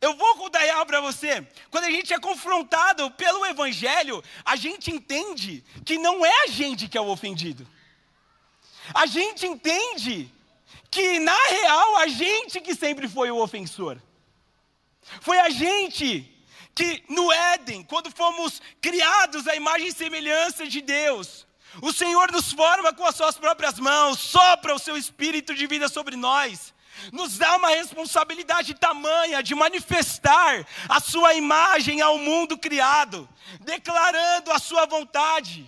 Eu 0.00 0.14
vou 0.14 0.34
contar 0.36 0.60
a 0.60 0.62
real 0.62 0.86
para 0.86 1.00
você. 1.00 1.46
Quando 1.70 1.84
a 1.84 1.90
gente 1.90 2.12
é 2.12 2.18
confrontado 2.18 3.10
pelo 3.12 3.44
Evangelho, 3.44 4.24
a 4.44 4.56
gente 4.56 4.90
entende 4.90 5.62
que 5.84 5.98
não 5.98 6.24
é 6.24 6.44
a 6.44 6.46
gente 6.46 6.88
que 6.88 6.96
é 6.96 7.00
o 7.00 7.08
ofendido. 7.08 7.68
A 8.94 9.04
gente 9.04 9.46
entende 9.46 10.32
que, 10.90 11.20
na 11.20 11.36
real, 11.48 11.96
a 11.98 12.06
gente 12.08 12.60
que 12.60 12.74
sempre 12.74 13.08
foi 13.08 13.30
o 13.30 13.42
ofensor. 13.42 14.00
Foi 15.20 15.38
a 15.38 15.50
gente 15.50 16.34
que 16.74 17.02
no 17.08 17.32
Éden, 17.32 17.82
quando 17.82 18.10
fomos 18.10 18.60
criados 18.80 19.46
à 19.46 19.54
imagem 19.54 19.88
e 19.88 19.92
semelhança 19.92 20.66
de 20.66 20.80
Deus, 20.80 21.46
o 21.80 21.92
Senhor 21.92 22.32
nos 22.32 22.52
forma 22.52 22.92
com 22.92 23.04
as 23.04 23.14
suas 23.14 23.36
próprias 23.36 23.78
mãos, 23.78 24.18
sopra 24.18 24.74
o 24.74 24.78
seu 24.78 24.96
espírito 24.96 25.54
de 25.54 25.66
vida 25.66 25.88
sobre 25.88 26.16
nós. 26.16 26.74
nos 27.12 27.38
dá 27.38 27.56
uma 27.56 27.70
responsabilidade 27.70 28.74
tamanha 28.74 29.42
de 29.42 29.54
manifestar 29.54 30.66
a 30.88 31.00
sua 31.00 31.32
imagem 31.34 32.00
ao 32.00 32.18
mundo 32.18 32.58
criado, 32.58 33.28
declarando 33.60 34.52
a 34.52 34.58
sua 34.58 34.84
vontade. 34.84 35.66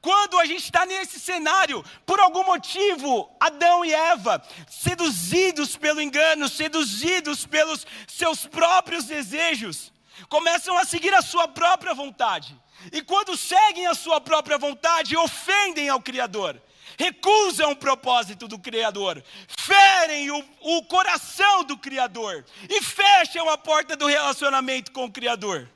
Quando 0.00 0.38
a 0.38 0.46
gente 0.46 0.64
está 0.64 0.86
nesse 0.86 1.20
cenário, 1.20 1.84
por 2.06 2.18
algum 2.18 2.44
motivo, 2.44 3.30
Adão 3.38 3.84
e 3.84 3.92
Eva, 3.92 4.42
seduzidos 4.66 5.76
pelo 5.76 6.00
engano, 6.00 6.48
seduzidos 6.48 7.44
pelos 7.44 7.86
seus 8.08 8.46
próprios 8.46 9.04
desejos, 9.04 9.92
começam 10.28 10.76
a 10.78 10.84
seguir 10.84 11.14
a 11.14 11.22
sua 11.22 11.48
própria 11.48 11.94
vontade. 11.94 12.58
E 12.92 13.02
quando 13.02 13.36
seguem 13.36 13.86
a 13.86 13.94
sua 13.94 14.20
própria 14.20 14.58
vontade, 14.58 15.16
ofendem 15.16 15.88
ao 15.88 16.00
Criador 16.00 16.60
recusam 16.98 17.72
o 17.72 17.76
propósito 17.76 18.46
do 18.46 18.58
Criador, 18.58 19.24
ferem 19.58 20.30
o, 20.30 20.44
o 20.60 20.84
coração 20.84 21.64
do 21.64 21.78
Criador 21.78 22.44
e 22.68 22.82
fecham 22.82 23.48
a 23.48 23.56
porta 23.56 23.96
do 23.96 24.06
relacionamento 24.06 24.92
com 24.92 25.06
o 25.06 25.10
Criador. 25.10 25.66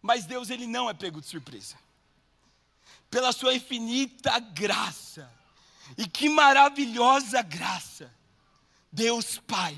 Mas 0.00 0.24
Deus, 0.24 0.50
ele 0.50 0.68
não 0.68 0.88
é 0.88 0.94
pego 0.94 1.20
de 1.20 1.26
surpresa. 1.26 1.76
Pela 3.10 3.32
sua 3.32 3.54
infinita 3.54 4.38
graça, 4.38 5.28
e 5.96 6.06
que 6.06 6.28
maravilhosa 6.28 7.42
graça, 7.42 8.14
Deus 8.92 9.38
Pai 9.38 9.76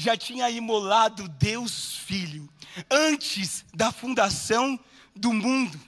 já 0.00 0.16
tinha 0.16 0.48
imolado 0.48 1.28
Deus 1.28 1.96
Filho 1.98 2.48
antes 2.90 3.64
da 3.74 3.92
fundação 3.92 4.78
do 5.14 5.32
mundo 5.32 5.78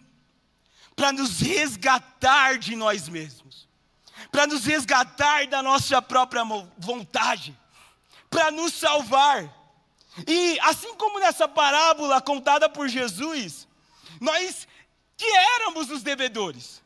para 0.95 1.13
nos 1.13 1.41
resgatar 1.41 2.59
de 2.59 2.77
nós 2.77 3.09
mesmos, 3.09 3.67
para 4.31 4.47
nos 4.47 4.67
resgatar 4.67 5.47
da 5.47 5.63
nossa 5.63 6.03
própria 6.03 6.45
vontade, 6.77 7.59
para 8.29 8.51
nos 8.51 8.75
salvar. 8.75 9.51
E 10.27 10.61
assim 10.61 10.95
como 10.97 11.19
nessa 11.19 11.49
parábola 11.49 12.21
contada 12.21 12.69
por 12.69 12.89
Jesus, 12.89 13.67
nós 14.21 14.69
que 15.17 15.27
éramos 15.27 15.91
os 15.91 16.03
devedores, 16.03 16.83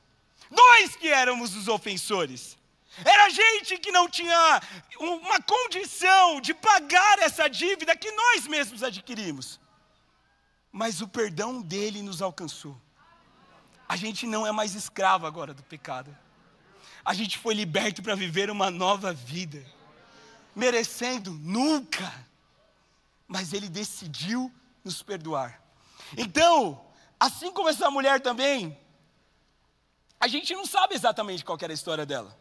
nós 0.49 0.95
que 0.95 1.09
éramos 1.09 1.57
os 1.57 1.67
ofensores, 1.67 2.56
era 3.05 3.29
gente 3.31 3.79
que 3.79 3.93
não 3.93 4.09
tinha 4.09 4.61
uma 4.99 5.41
condição 5.43 6.41
de 6.41 6.55
pagar 6.55 7.19
essa 7.21 7.49
dívida 7.49 7.97
que 7.97 8.11
nós 8.11 8.47
mesmos 8.47 8.83
adquirimos. 8.83 9.61
Mas 10.73 11.01
o 11.01 11.09
perdão 11.09 11.63
dele 11.63 12.03
nos 12.03 12.21
alcançou 12.21 12.81
a 13.89 13.97
gente 13.97 14.27
não 14.27 14.47
é 14.47 14.53
mais 14.53 14.75
escravo 14.75 15.27
agora 15.27 15.55
do 15.55 15.63
pecado. 15.63 16.17
A 17.05 17.15
gente 17.15 17.39
foi 17.39 17.55
liberto 17.55 18.03
para 18.03 18.17
viver 18.17 18.51
uma 18.51 18.71
nova 18.71 19.13
vida, 19.13 19.65
merecendo 20.55 21.31
nunca, 21.33 22.13
mas 23.29 23.53
Ele 23.53 23.69
decidiu 23.69 24.53
nos 24.83 25.03
perdoar. 25.03 25.63
Então, 26.17 26.85
assim 27.19 27.53
como 27.53 27.69
essa 27.69 27.91
mulher 27.91 28.21
também, 28.21 28.77
a 30.19 30.27
gente 30.27 30.53
não 30.55 30.67
sabe 30.67 30.95
exatamente 30.95 31.45
qual 31.45 31.59
era 31.61 31.73
a 31.73 31.75
história 31.75 32.05
dela. 32.05 32.37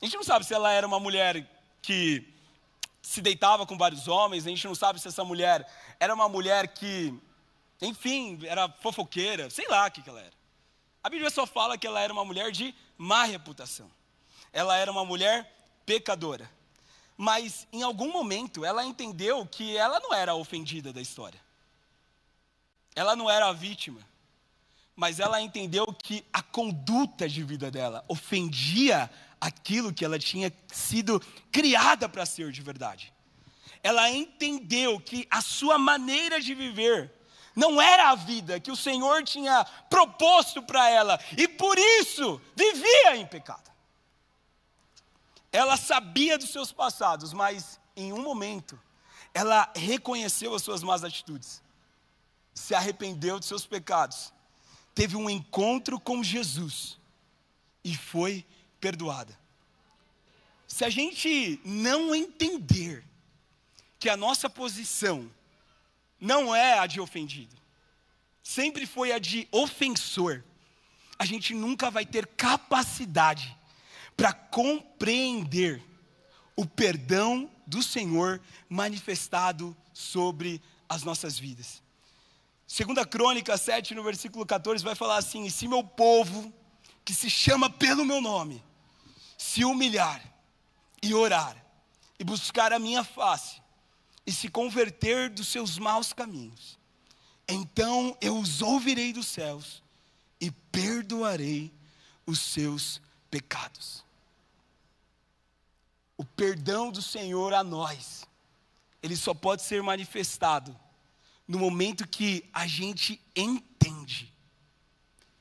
A 0.00 0.04
gente 0.04 0.16
não 0.16 0.24
sabe 0.24 0.44
se 0.44 0.52
ela 0.54 0.70
era 0.72 0.86
uma 0.86 1.00
mulher 1.00 1.48
que 1.80 2.34
se 3.00 3.20
deitava 3.20 3.66
com 3.66 3.76
vários 3.76 4.08
homens, 4.08 4.46
a 4.46 4.50
gente 4.50 4.66
não 4.66 4.74
sabe 4.74 4.98
se 4.98 5.08
essa 5.08 5.24
mulher 5.24 5.66
era 6.00 6.14
uma 6.14 6.28
mulher 6.28 6.68
que, 6.68 7.14
enfim, 7.80 8.38
era 8.46 8.68
fofoqueira, 8.80 9.50
sei 9.50 9.68
lá 9.68 9.86
o 9.86 9.90
que, 9.90 10.08
ela 10.08 10.20
era. 10.20 10.32
A 11.02 11.10
Bíblia 11.10 11.30
só 11.30 11.46
fala 11.46 11.76
que 11.76 11.86
ela 11.86 12.00
era 12.00 12.12
uma 12.12 12.24
mulher 12.24 12.50
de 12.50 12.74
má 12.96 13.24
reputação. 13.24 13.90
Ela 14.52 14.76
era 14.78 14.90
uma 14.90 15.04
mulher 15.04 15.52
pecadora. 15.84 16.50
Mas 17.16 17.68
em 17.70 17.82
algum 17.82 18.10
momento 18.10 18.64
ela 18.64 18.84
entendeu 18.84 19.46
que 19.46 19.76
ela 19.76 20.00
não 20.00 20.14
era 20.14 20.32
a 20.32 20.36
ofendida 20.36 20.92
da 20.92 21.02
história. 21.02 21.40
Ela 22.96 23.14
não 23.14 23.28
era 23.30 23.48
a 23.48 23.52
vítima. 23.52 24.00
Mas 24.96 25.18
ela 25.18 25.40
entendeu 25.40 25.86
que 25.86 26.24
a 26.32 26.42
conduta 26.42 27.28
de 27.28 27.42
vida 27.42 27.70
dela 27.70 28.04
ofendia 28.08 29.10
aquilo 29.40 29.92
que 29.92 30.04
ela 30.04 30.18
tinha 30.18 30.52
sido 30.68 31.20
criada 31.50 32.08
para 32.08 32.24
ser 32.24 32.50
de 32.52 32.62
verdade. 32.62 33.12
Ela 33.82 34.10
entendeu 34.10 34.98
que 34.98 35.26
a 35.30 35.40
sua 35.40 35.76
maneira 35.78 36.40
de 36.40 36.54
viver 36.54 37.12
não 37.54 37.80
era 37.80 38.10
a 38.10 38.14
vida 38.14 38.58
que 38.58 38.70
o 38.70 38.76
Senhor 38.76 39.22
tinha 39.22 39.64
proposto 39.88 40.62
para 40.62 40.88
ela, 40.90 41.20
e 41.36 41.46
por 41.46 41.78
isso 41.78 42.40
vivia 42.56 43.16
em 43.16 43.26
pecado. 43.26 43.70
Ela 45.52 45.76
sabia 45.76 46.36
dos 46.36 46.50
seus 46.50 46.72
passados, 46.72 47.32
mas 47.32 47.78
em 47.96 48.12
um 48.12 48.22
momento, 48.22 48.80
ela 49.32 49.70
reconheceu 49.76 50.52
as 50.54 50.62
suas 50.62 50.82
más 50.82 51.04
atitudes, 51.04 51.62
se 52.52 52.74
arrependeu 52.74 53.38
de 53.38 53.46
seus 53.46 53.64
pecados, 53.64 54.32
teve 54.94 55.16
um 55.16 55.28
encontro 55.28 55.98
com 55.98 56.22
Jesus 56.22 56.98
e 57.82 57.96
foi 57.96 58.44
perdoada. 58.80 59.36
Se 60.66 60.84
a 60.84 60.90
gente 60.90 61.60
não 61.64 62.14
entender 62.14 63.04
que 63.98 64.08
a 64.08 64.16
nossa 64.16 64.48
posição 64.48 65.30
não 66.20 66.54
é 66.54 66.78
a 66.78 66.86
de 66.86 67.00
ofendido, 67.00 67.54
sempre 68.42 68.86
foi 68.86 69.12
a 69.12 69.18
de 69.18 69.48
ofensor. 69.50 70.42
A 71.18 71.24
gente 71.24 71.54
nunca 71.54 71.90
vai 71.90 72.04
ter 72.04 72.26
capacidade 72.26 73.56
para 74.16 74.32
compreender 74.32 75.82
o 76.56 76.66
perdão 76.66 77.50
do 77.66 77.82
Senhor 77.82 78.40
manifestado 78.68 79.76
sobre 79.92 80.60
as 80.88 81.02
nossas 81.02 81.38
vidas. 81.38 81.83
Segunda 82.74 83.06
Crônica 83.06 83.56
7, 83.56 83.94
no 83.94 84.02
versículo 84.02 84.44
14, 84.44 84.82
vai 84.82 84.96
falar 84.96 85.18
assim: 85.18 85.44
E 85.44 85.50
se 85.52 85.68
meu 85.68 85.84
povo, 85.84 86.52
que 87.04 87.14
se 87.14 87.30
chama 87.30 87.70
pelo 87.70 88.04
meu 88.04 88.20
nome, 88.20 88.64
se 89.38 89.64
humilhar 89.64 90.20
e 91.00 91.14
orar, 91.14 91.56
e 92.18 92.24
buscar 92.24 92.72
a 92.72 92.80
minha 92.80 93.04
face, 93.04 93.62
e 94.26 94.32
se 94.32 94.48
converter 94.48 95.30
dos 95.30 95.46
seus 95.46 95.78
maus 95.78 96.12
caminhos, 96.12 96.76
então 97.46 98.18
eu 98.20 98.36
os 98.36 98.60
ouvirei 98.60 99.12
dos 99.12 99.28
céus 99.28 99.80
e 100.40 100.50
perdoarei 100.50 101.72
os 102.26 102.40
seus 102.40 103.00
pecados. 103.30 104.04
O 106.16 106.24
perdão 106.24 106.90
do 106.90 107.00
Senhor 107.00 107.54
a 107.54 107.62
nós, 107.62 108.26
ele 109.00 109.14
só 109.14 109.32
pode 109.32 109.62
ser 109.62 109.80
manifestado 109.80 110.76
no 111.46 111.58
momento 111.58 112.08
que 112.08 112.48
a 112.52 112.66
gente 112.66 113.20
entende 113.34 114.32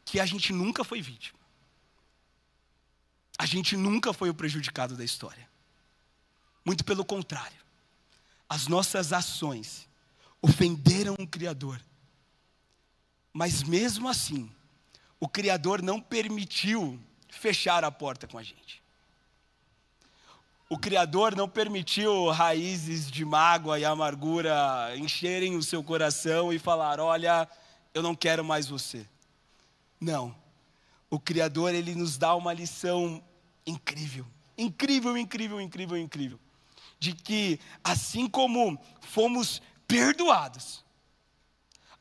que 0.06 0.20
a 0.20 0.26
gente 0.26 0.54
nunca 0.54 0.84
foi 0.84 1.02
vítima. 1.02 1.40
A 3.38 3.46
gente 3.46 3.76
nunca 3.76 4.14
foi 4.14 4.30
o 4.30 4.34
prejudicado 4.34 4.96
da 4.96 5.04
história. 5.04 5.50
Muito 6.64 6.84
pelo 6.84 7.04
contrário 7.04 7.64
as 8.54 8.68
nossas 8.68 9.12
ações 9.12 9.90
ofenderam 10.40 11.16
o 11.18 11.26
Criador. 11.26 11.82
Mas 13.34 13.64
mesmo 13.64 14.08
assim, 14.08 14.48
o 15.20 15.28
Criador 15.28 15.82
não 15.82 16.00
permitiu 16.00 17.02
fechar 17.28 17.84
a 17.84 17.90
porta 17.90 18.28
com 18.28 18.38
a 18.38 18.44
gente. 18.44 18.83
O 20.74 20.78
Criador 20.80 21.36
não 21.36 21.48
permitiu 21.48 22.32
raízes 22.32 23.12
de 23.12 23.24
mágoa 23.24 23.78
e 23.78 23.86
amargura 23.86 24.92
encherem 24.98 25.56
o 25.56 25.62
seu 25.62 25.84
coração 25.84 26.52
e 26.52 26.58
falar: 26.58 27.00
Olha, 27.00 27.48
eu 27.94 28.02
não 28.02 28.16
quero 28.16 28.44
mais 28.44 28.68
você. 28.68 29.08
Não. 30.02 30.36
O 31.12 31.20
Criador, 31.20 31.76
ele 31.76 31.94
nos 31.94 32.18
dá 32.18 32.34
uma 32.34 32.52
lição 32.52 33.24
incrível. 33.68 34.26
Incrível, 34.58 35.16
incrível, 35.16 35.62
incrível, 35.62 35.96
incrível 35.96 36.40
de 36.98 37.14
que, 37.14 37.60
assim 37.84 38.28
como 38.28 38.76
fomos 39.00 39.62
perdoados, 39.88 40.84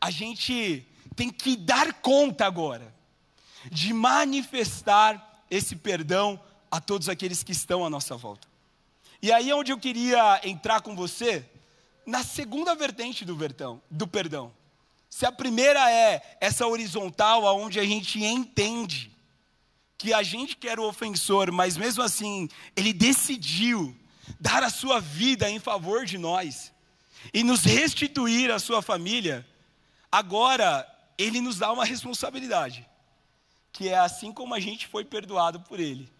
a 0.01 0.11
gente 0.11 0.87
tem 1.15 1.29
que 1.29 1.57
dar 1.57 1.93
conta 2.01 2.47
agora 2.47 2.95
de 3.71 3.93
manifestar 3.93 5.45
esse 5.51 5.77
perdão 5.77 6.41
a 6.71 6.81
todos 6.81 7.11
aqueles 7.11 7.43
que 7.43 7.53
estão 7.53 7.85
à 7.85 7.91
nossa 7.91 8.17
volta. 8.17 8.51
E 9.23 9.31
aí 9.31 9.51
é 9.51 9.55
onde 9.55 9.71
eu 9.71 9.79
queria 9.79 10.41
entrar 10.43 10.81
com 10.81 10.97
você, 10.97 11.49
na 12.05 12.25
segunda 12.25 12.75
vertente 12.75 13.25
do, 13.25 13.37
vertão, 13.37 13.81
do 13.89 14.09
perdão. 14.09 14.53
Se 15.09 15.25
a 15.25 15.31
primeira 15.31 15.89
é 15.93 16.37
essa 16.41 16.67
horizontal, 16.67 17.47
aonde 17.47 17.79
a 17.79 17.85
gente 17.85 18.21
entende 18.21 19.17
que 19.97 20.13
a 20.13 20.25
gente 20.25 20.57
que 20.57 20.69
era 20.69 20.81
o 20.81 20.89
ofensor, 20.89 21.53
mas 21.53 21.77
mesmo 21.77 22.03
assim, 22.03 22.49
ele 22.75 22.93
decidiu 22.93 23.97
dar 24.41 24.65
a 24.65 24.71
sua 24.71 25.01
vida 25.01 25.49
em 25.49 25.61
favor 25.61 26.05
de 26.05 26.19
nós 26.19 26.73
e 27.33 27.45
nos 27.45 27.63
restituir 27.63 28.51
a 28.51 28.59
sua 28.59 28.83
família, 28.83 29.47
agora 30.11 30.85
ele 31.17 31.41
nos 31.41 31.59
dá 31.59 31.71
uma 31.71 31.85
responsabilidade, 31.85 32.85
que 33.73 33.89
é 33.89 33.99
assim 33.99 34.33
como 34.33 34.53
a 34.53 34.59
gente 34.59 34.89
foi 34.89 35.05
perdoado 35.05 35.61
por 35.61 35.79
ele, 35.79 36.11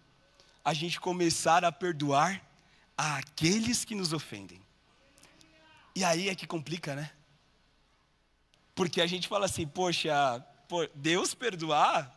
a 0.65 0.73
gente 0.73 1.01
começar 1.01 1.65
a 1.65 1.73
perdoar 1.73 2.41
àqueles 3.03 3.85
que 3.85 3.95
nos 3.95 4.13
ofendem. 4.13 4.61
E 5.95 6.05
aí 6.05 6.29
é 6.29 6.35
que 6.35 6.47
complica, 6.47 6.95
né? 6.95 7.11
Porque 8.75 9.01
a 9.01 9.07
gente 9.07 9.29
fala 9.29 9.47
assim, 9.47 9.67
poxa, 9.67 10.13
Deus 10.95 11.35
perdoar 11.35 12.17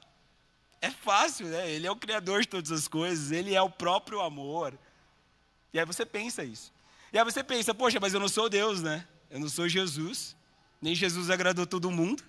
é 0.81 0.91
fácil, 0.91 1.47
né? 1.47 1.69
Ele 1.69 1.87
é 1.87 1.91
o 1.91 1.95
criador 1.95 2.41
de 2.41 2.47
todas 2.47 2.71
as 2.71 2.87
coisas, 2.87 3.31
ele 3.31 3.55
é 3.55 3.61
o 3.61 3.69
próprio 3.69 4.21
amor. 4.21 4.77
E 5.73 5.79
aí 5.79 5.85
você 5.85 6.05
pensa 6.05 6.43
isso. 6.43 6.71
E 7.11 7.17
aí 7.17 7.23
você 7.23 7.43
pensa, 7.43 7.73
poxa, 7.73 7.99
mas 7.99 8.13
eu 8.13 8.19
não 8.19 8.29
sou 8.29 8.47
Deus, 8.47 8.81
né? 8.81 9.07
Eu 9.29 9.39
não 9.39 9.49
sou 9.49 9.67
Jesus. 9.67 10.35
Nem 10.81 10.93
Jesus 10.93 11.29
agradou 11.29 11.65
todo 11.65 11.89
mundo. 11.89 12.23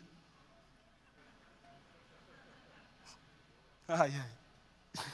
Ai, 3.87 4.13
ai. 4.15 5.05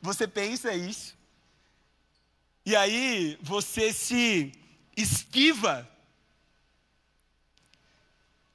Você 0.00 0.26
pensa 0.26 0.74
isso. 0.74 1.21
E 2.64 2.76
aí 2.76 3.36
você 3.42 3.92
se 3.92 4.52
esquiva 4.96 5.88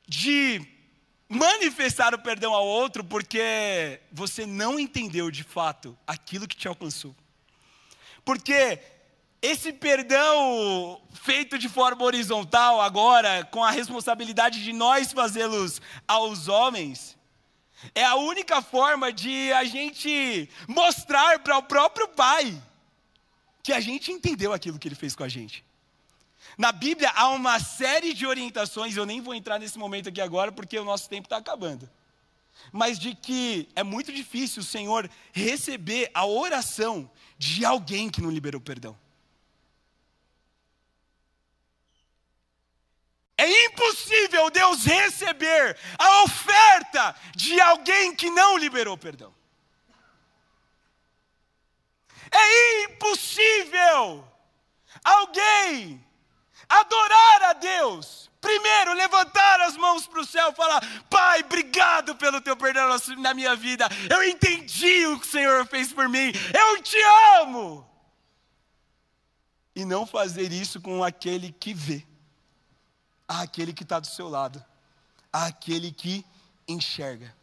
de 0.07 0.65
manifestar 1.27 2.15
o 2.15 2.19
perdão 2.19 2.53
ao 2.53 2.65
outro 2.65 3.03
porque 3.03 3.99
você 4.11 4.45
não 4.45 4.79
entendeu 4.79 5.29
de 5.29 5.43
fato 5.43 5.97
aquilo 6.07 6.47
que 6.47 6.55
te 6.55 6.67
alcançou. 6.67 7.13
Porque 8.23 8.79
esse 9.41 9.73
perdão 9.73 11.01
feito 11.13 11.57
de 11.57 11.67
forma 11.67 12.03
horizontal, 12.03 12.81
agora, 12.81 13.43
com 13.51 13.63
a 13.63 13.71
responsabilidade 13.71 14.63
de 14.63 14.71
nós 14.71 15.11
fazê-los 15.11 15.81
aos 16.07 16.47
homens, 16.47 17.17
é 17.93 18.05
a 18.05 18.15
única 18.15 18.61
forma 18.61 19.11
de 19.11 19.51
a 19.51 19.65
gente 19.65 20.49
mostrar 20.67 21.39
para 21.39 21.57
o 21.57 21.63
próprio 21.63 22.07
Pai 22.07 22.61
que 23.67 23.73
a 23.73 23.81
gente 23.81 24.13
entendeu 24.13 24.53
aquilo 24.53 24.79
que 24.79 24.87
ele 24.87 24.95
fez 24.95 25.13
com 25.13 25.25
a 25.25 25.27
gente. 25.27 25.61
Na 26.57 26.71
Bíblia 26.71 27.11
há 27.13 27.27
uma 27.27 27.59
série 27.59 28.13
de 28.13 28.25
orientações, 28.25 28.95
eu 28.95 29.05
nem 29.05 29.19
vou 29.19 29.35
entrar 29.35 29.59
nesse 29.59 29.77
momento 29.77 30.07
aqui 30.07 30.21
agora 30.21 30.53
porque 30.53 30.79
o 30.79 30.85
nosso 30.85 31.09
tempo 31.09 31.25
está 31.25 31.35
acabando. 31.35 31.89
Mas 32.71 32.97
de 32.97 33.13
que 33.13 33.67
é 33.75 33.83
muito 33.83 34.09
difícil 34.13 34.61
o 34.61 34.65
Senhor 34.65 35.09
receber 35.33 36.09
a 36.13 36.25
oração 36.25 37.11
de 37.37 37.65
alguém 37.65 38.09
que 38.09 38.21
não 38.21 38.31
liberou 38.31 38.61
perdão. 38.61 38.97
É 43.37 43.65
impossível 43.65 44.49
Deus 44.49 44.85
receber 44.85 45.77
a 45.99 46.23
oferta 46.23 47.13
de 47.35 47.59
alguém 47.59 48.15
que 48.15 48.29
não 48.29 48.57
liberou 48.57 48.97
perdão. 48.97 49.36
É 52.31 52.83
impossível 52.85 54.27
alguém 55.03 56.05
adorar 56.69 57.43
a 57.43 57.53
Deus. 57.53 58.29
Primeiro, 58.39 58.93
levantar 58.93 59.61
as 59.61 59.75
mãos 59.75 60.05
para 60.05 60.21
o 60.21 60.25
céu 60.25 60.51
e 60.51 60.55
falar: 60.55 60.81
Pai, 61.09 61.41
obrigado 61.41 62.15
pelo 62.15 62.39
teu 62.39 62.55
perdão 62.55 62.87
na 63.17 63.33
minha 63.33 63.55
vida. 63.55 63.87
Eu 64.09 64.23
entendi 64.23 65.05
o 65.07 65.19
que 65.19 65.27
o 65.27 65.29
Senhor 65.29 65.65
fez 65.65 65.91
por 65.91 66.07
mim. 66.07 66.31
Eu 66.53 66.81
te 66.81 66.97
amo. 67.41 67.85
E 69.75 69.85
não 69.85 70.07
fazer 70.07 70.51
isso 70.51 70.81
com 70.81 71.03
aquele 71.03 71.51
que 71.51 71.73
vê, 71.73 72.05
aquele 73.27 73.71
que 73.71 73.83
está 73.83 73.99
do 73.99 74.07
seu 74.07 74.27
lado, 74.27 74.63
aquele 75.31 75.91
que 75.91 76.25
enxerga. 76.67 77.35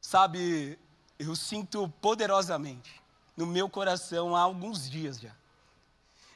Sabe, 0.00 0.78
eu 1.18 1.34
sinto 1.34 1.88
poderosamente 2.00 3.02
no 3.36 3.46
meu 3.46 3.68
coração 3.68 4.34
há 4.36 4.40
alguns 4.40 4.88
dias 4.88 5.18
já 5.18 5.32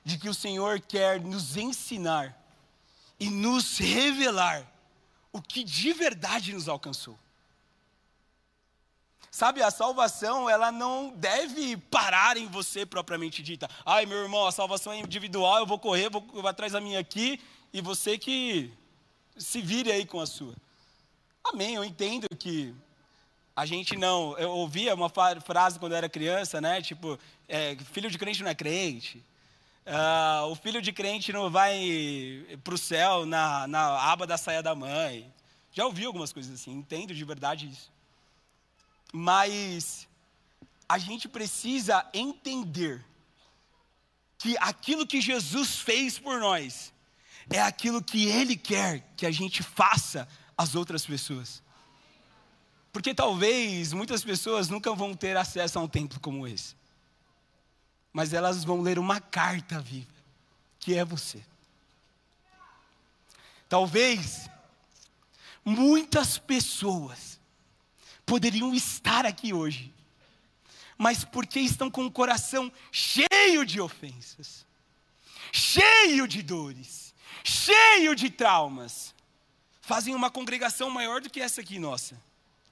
de 0.04 0.18
que 0.18 0.28
o 0.28 0.34
Senhor 0.34 0.80
quer 0.80 1.20
nos 1.20 1.56
ensinar 1.56 2.36
e 3.18 3.30
nos 3.30 3.78
revelar 3.78 4.66
o 5.32 5.40
que 5.40 5.62
de 5.62 5.92
verdade 5.92 6.52
nos 6.52 6.68
alcançou. 6.68 7.18
Sabe, 9.30 9.62
a 9.62 9.70
salvação, 9.70 10.50
ela 10.50 10.70
não 10.70 11.10
deve 11.16 11.76
parar 11.76 12.36
em 12.36 12.46
você 12.48 12.84
propriamente 12.84 13.42
dita. 13.42 13.68
Ai, 13.86 14.04
meu 14.04 14.18
irmão, 14.18 14.46
a 14.46 14.52
salvação 14.52 14.92
é 14.92 14.98
individual, 14.98 15.60
eu 15.60 15.66
vou 15.66 15.78
correr, 15.78 16.10
vou, 16.10 16.20
vou 16.20 16.46
atrás 16.46 16.72
da 16.72 16.80
minha 16.80 16.98
aqui, 16.98 17.40
e 17.72 17.80
você 17.80 18.18
que 18.18 18.70
se 19.38 19.62
vire 19.62 19.90
aí 19.90 20.04
com 20.04 20.20
a 20.20 20.26
sua. 20.26 20.54
Amém, 21.44 21.76
eu 21.76 21.84
entendo 21.84 22.26
que 22.38 22.74
a 23.54 23.66
gente 23.66 23.96
não. 23.96 24.36
Eu 24.38 24.50
ouvia 24.50 24.94
uma 24.94 25.08
frase 25.08 25.78
quando 25.78 25.92
eu 25.92 25.98
era 25.98 26.08
criança, 26.08 26.60
né? 26.60 26.80
Tipo, 26.80 27.18
é, 27.48 27.76
filho 27.92 28.10
de 28.10 28.18
crente 28.18 28.42
não 28.42 28.50
é 28.50 28.54
crente. 28.54 29.22
Uh, 29.84 30.46
o 30.46 30.54
filho 30.54 30.80
de 30.80 30.92
crente 30.92 31.32
não 31.32 31.50
vai 31.50 32.46
para 32.62 32.74
o 32.74 32.78
céu 32.78 33.26
na, 33.26 33.66
na 33.66 34.12
aba 34.12 34.26
da 34.26 34.38
saia 34.38 34.62
da 34.62 34.74
mãe. 34.74 35.32
Já 35.72 35.84
ouvi 35.84 36.04
algumas 36.04 36.32
coisas 36.32 36.52
assim, 36.52 36.72
entendo 36.72 37.14
de 37.14 37.24
verdade 37.24 37.68
isso. 37.68 37.90
Mas 39.12 40.08
a 40.88 40.98
gente 40.98 41.28
precisa 41.28 42.06
entender 42.14 43.04
que 44.38 44.56
aquilo 44.58 45.06
que 45.06 45.20
Jesus 45.20 45.76
fez 45.76 46.18
por 46.18 46.38
nós 46.40 46.92
é 47.50 47.60
aquilo 47.60 48.02
que 48.02 48.26
Ele 48.26 48.56
quer 48.56 49.12
que 49.16 49.26
a 49.26 49.30
gente 49.30 49.62
faça 49.62 50.28
às 50.56 50.74
outras 50.74 51.04
pessoas. 51.04 51.62
Porque 52.92 53.14
talvez 53.14 53.92
muitas 53.92 54.22
pessoas 54.22 54.68
nunca 54.68 54.94
vão 54.94 55.14
ter 55.14 55.36
acesso 55.36 55.78
a 55.78 55.82
um 55.82 55.88
templo 55.88 56.20
como 56.20 56.46
esse 56.46 56.74
mas 58.12 58.32
elas 58.32 58.62
vão 58.62 58.80
ler 58.82 58.98
uma 58.98 59.20
carta 59.20 59.80
viva, 59.80 60.12
que 60.78 60.94
é 60.94 61.04
você. 61.04 61.42
Talvez 63.68 64.50
muitas 65.64 66.36
pessoas 66.36 67.40
poderiam 68.26 68.74
estar 68.74 69.24
aqui 69.24 69.52
hoje, 69.52 69.92
mas 70.98 71.24
porque 71.24 71.58
estão 71.58 71.90
com 71.90 72.04
o 72.04 72.12
coração 72.12 72.70
cheio 72.90 73.64
de 73.64 73.80
ofensas, 73.80 74.66
cheio 75.50 76.28
de 76.28 76.42
dores, 76.42 77.14
cheio 77.42 78.14
de 78.14 78.28
traumas, 78.28 79.14
fazem 79.80 80.14
uma 80.14 80.30
congregação 80.30 80.90
maior 80.90 81.22
do 81.22 81.30
que 81.30 81.40
essa 81.40 81.62
aqui 81.62 81.78
nossa, 81.78 82.20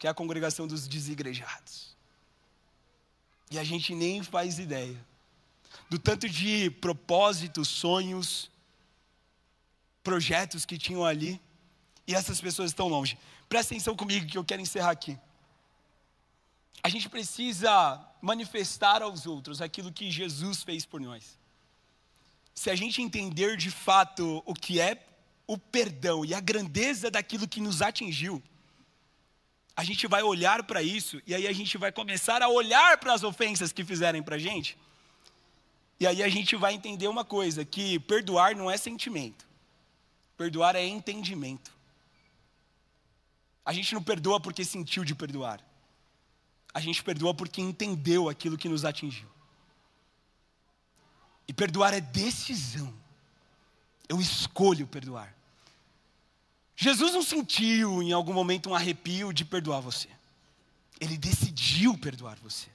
que 0.00 0.06
é 0.06 0.10
a 0.10 0.14
congregação 0.14 0.66
dos 0.66 0.88
desigrejados. 0.88 1.94
E 3.50 3.58
a 3.58 3.62
gente 3.62 3.94
nem 3.94 4.22
faz 4.22 4.58
ideia 4.58 4.98
do 5.90 5.98
tanto 5.98 6.26
de 6.28 6.70
propósitos, 6.70 7.68
sonhos, 7.68 8.50
projetos 10.02 10.64
que 10.64 10.78
tinham 10.78 11.04
ali, 11.04 11.40
e 12.06 12.14
essas 12.14 12.40
pessoas 12.40 12.70
estão 12.70 12.88
longe. 12.88 13.18
Presta 13.46 13.74
atenção 13.74 13.94
comigo 13.94 14.26
que 14.26 14.38
eu 14.38 14.44
quero 14.44 14.62
encerrar 14.62 14.90
aqui. 14.90 15.18
A 16.82 16.88
gente 16.88 17.08
precisa 17.08 18.02
manifestar 18.22 19.02
aos 19.02 19.26
outros 19.26 19.60
aquilo 19.60 19.92
que 19.92 20.10
Jesus 20.10 20.62
fez 20.62 20.86
por 20.86 20.98
nós. 20.98 21.38
Se 22.54 22.70
a 22.70 22.74
gente 22.74 23.02
entender 23.02 23.56
de 23.58 23.70
fato 23.70 24.42
o 24.46 24.54
que 24.54 24.80
é 24.80 25.06
o 25.46 25.58
perdão 25.58 26.24
e 26.24 26.32
a 26.32 26.40
grandeza 26.40 27.10
daquilo 27.10 27.46
que 27.46 27.60
nos 27.60 27.82
atingiu, 27.82 28.42
a 29.80 29.82
gente 29.82 30.06
vai 30.06 30.22
olhar 30.22 30.62
para 30.64 30.82
isso 30.82 31.22
e 31.26 31.34
aí 31.34 31.46
a 31.48 31.52
gente 31.54 31.78
vai 31.78 31.90
começar 31.90 32.42
a 32.42 32.48
olhar 32.50 32.98
para 32.98 33.14
as 33.14 33.22
ofensas 33.22 33.72
que 33.72 33.82
fizerem 33.82 34.22
para 34.22 34.36
a 34.36 34.38
gente 34.38 34.76
e 35.98 36.06
aí 36.06 36.22
a 36.22 36.28
gente 36.28 36.54
vai 36.54 36.74
entender 36.74 37.08
uma 37.08 37.24
coisa: 37.24 37.64
que 37.64 37.98
perdoar 38.00 38.54
não 38.54 38.70
é 38.70 38.76
sentimento, 38.76 39.48
perdoar 40.36 40.76
é 40.76 40.86
entendimento. 40.86 41.72
A 43.64 43.72
gente 43.72 43.94
não 43.94 44.02
perdoa 44.02 44.38
porque 44.38 44.66
sentiu 44.66 45.02
de 45.02 45.14
perdoar, 45.14 45.64
a 46.74 46.80
gente 46.80 47.02
perdoa 47.02 47.32
porque 47.32 47.62
entendeu 47.62 48.28
aquilo 48.28 48.58
que 48.58 48.68
nos 48.68 48.84
atingiu. 48.84 49.30
E 51.48 51.54
perdoar 51.54 51.94
é 51.94 52.02
decisão. 52.02 52.92
Eu 54.06 54.20
escolho 54.20 54.86
perdoar. 54.86 55.34
Jesus 56.82 57.12
não 57.12 57.22
sentiu 57.22 58.02
em 58.02 58.10
algum 58.10 58.32
momento 58.32 58.70
um 58.70 58.74
arrepio 58.74 59.34
de 59.34 59.44
perdoar 59.44 59.82
você. 59.82 60.08
Ele 60.98 61.18
decidiu 61.18 61.98
perdoar 61.98 62.38
você. 62.42 62.70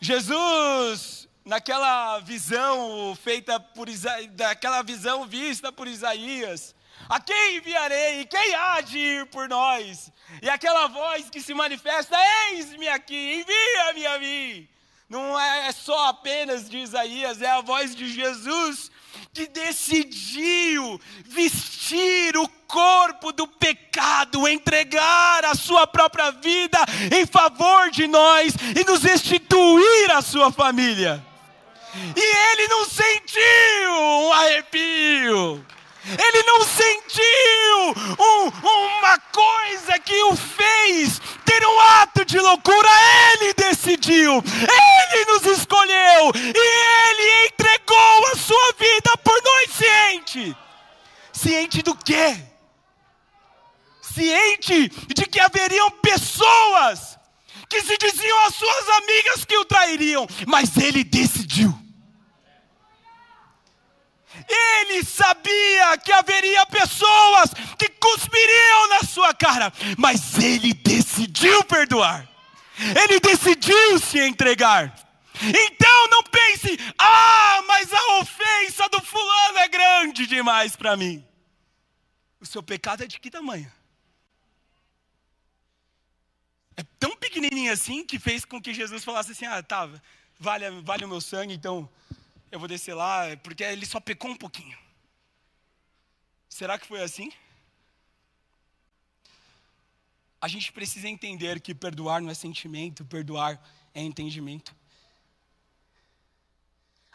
Jesus, 0.00 1.26
naquela 1.44 2.20
visão 2.20 3.18
feita 3.20 3.58
por 3.58 3.88
Isaías, 3.88 4.30
daquela 4.34 4.82
visão 4.82 5.26
vista 5.26 5.72
por 5.72 5.88
Isaías, 5.88 6.76
a 7.08 7.18
quem 7.18 7.56
enviarei? 7.56 8.24
Quem 8.26 8.54
há 8.54 8.80
de 8.80 8.96
ir 8.96 9.26
por 9.26 9.48
nós? 9.48 10.12
E 10.40 10.48
aquela 10.48 10.86
voz 10.86 11.28
que 11.28 11.40
se 11.40 11.52
manifesta: 11.52 12.16
Eis-me 12.52 12.86
aqui, 12.86 13.40
envia-me 13.40 14.06
a 14.06 14.18
mim. 14.20 14.68
Não 15.08 15.38
é 15.38 15.70
só 15.70 16.08
apenas 16.08 16.68
de 16.68 16.78
Isaías, 16.78 17.40
é 17.40 17.48
a 17.48 17.60
voz 17.60 17.94
de 17.94 18.12
Jesus 18.12 18.90
que 19.32 19.46
decidiu 19.46 21.00
vestir 21.26 22.36
o 22.36 22.48
corpo 22.66 23.32
do 23.32 23.46
pecado, 23.46 24.48
entregar 24.48 25.44
a 25.44 25.54
sua 25.54 25.86
própria 25.86 26.30
vida 26.32 26.78
em 27.16 27.24
favor 27.24 27.90
de 27.90 28.06
nós 28.08 28.54
e 28.74 28.84
nos 28.84 29.02
restituir 29.02 30.10
a 30.10 30.22
sua 30.22 30.50
família. 30.50 31.24
E 32.16 32.52
ele 32.52 32.68
não 32.68 32.84
sentiu 32.84 33.92
um 33.92 34.32
arrepio. 34.32 35.64
Ele 36.08 36.42
não 36.44 36.64
sentiu 36.64 37.94
um, 38.18 38.48
uma 38.68 39.18
coisa 39.18 39.98
que 39.98 40.22
o 40.24 40.36
fez 40.36 41.20
ter 41.44 41.66
um 41.66 41.80
ato 41.80 42.24
de 42.24 42.38
loucura. 42.38 42.88
Ele 43.32 43.52
decidiu, 43.54 44.32
ele 44.34 45.24
nos 45.26 45.58
escolheu 45.58 46.32
e 46.34 47.10
ele 47.10 47.46
entregou 47.46 48.26
a 48.32 48.36
sua 48.36 48.72
vida 48.78 49.16
por 49.24 49.42
nós 49.42 49.70
ciente. 49.74 50.56
Ciente 51.32 51.82
do 51.82 51.94
quê? 51.94 52.36
Ciente 54.00 54.88
de 54.88 55.26
que 55.26 55.40
haveriam 55.40 55.90
pessoas 55.90 57.18
que 57.68 57.82
se 57.82 57.98
diziam 57.98 58.46
as 58.46 58.54
suas 58.54 58.88
amigas 58.90 59.44
que 59.44 59.56
o 59.56 59.64
trairiam, 59.64 60.26
mas 60.46 60.76
ele 60.76 61.02
decidiu. 61.02 61.85
Ele 64.48 65.04
sabia 65.04 65.98
que 65.98 66.12
haveria 66.12 66.64
pessoas 66.66 67.50
que 67.78 67.88
cuspiriam 67.88 68.88
na 68.90 69.00
sua 69.00 69.34
cara, 69.34 69.72
mas 69.98 70.38
ele 70.38 70.72
decidiu 70.72 71.64
perdoar. 71.64 72.28
Ele 72.78 73.18
decidiu 73.20 73.98
se 73.98 74.20
entregar. 74.20 74.94
Então 75.42 76.08
não 76.08 76.22
pense, 76.22 76.78
ah, 76.98 77.62
mas 77.66 77.92
a 77.92 78.18
ofensa 78.20 78.88
do 78.88 79.02
fulano 79.02 79.58
é 79.58 79.68
grande 79.68 80.26
demais 80.26 80.76
para 80.76 80.96
mim. 80.96 81.24
O 82.40 82.46
seu 82.46 82.62
pecado 82.62 83.02
é 83.02 83.06
de 83.06 83.18
que 83.18 83.30
tamanho? 83.30 83.70
É 86.76 86.82
tão 86.98 87.16
pequenininho 87.16 87.72
assim 87.72 88.04
que 88.04 88.18
fez 88.18 88.44
com 88.44 88.60
que 88.60 88.72
Jesus 88.72 89.02
falasse 89.04 89.32
assim: 89.32 89.46
ah, 89.46 89.62
tá, 89.62 89.88
vale, 90.38 90.70
vale 90.82 91.04
o 91.04 91.08
meu 91.08 91.20
sangue, 91.20 91.54
então 91.54 91.88
eu 92.56 92.58
vou 92.58 92.68
descer 92.68 92.94
lá, 92.94 93.36
porque 93.42 93.62
ele 93.62 93.84
só 93.84 94.00
pecou 94.00 94.30
um 94.30 94.36
pouquinho. 94.36 94.78
Será 96.48 96.78
que 96.78 96.86
foi 96.86 97.02
assim? 97.02 97.30
A 100.40 100.48
gente 100.48 100.72
precisa 100.72 101.06
entender 101.06 101.60
que 101.60 101.74
perdoar 101.74 102.22
não 102.22 102.30
é 102.30 102.34
sentimento, 102.34 103.04
perdoar 103.04 103.62
é 103.92 104.00
entendimento. 104.00 104.74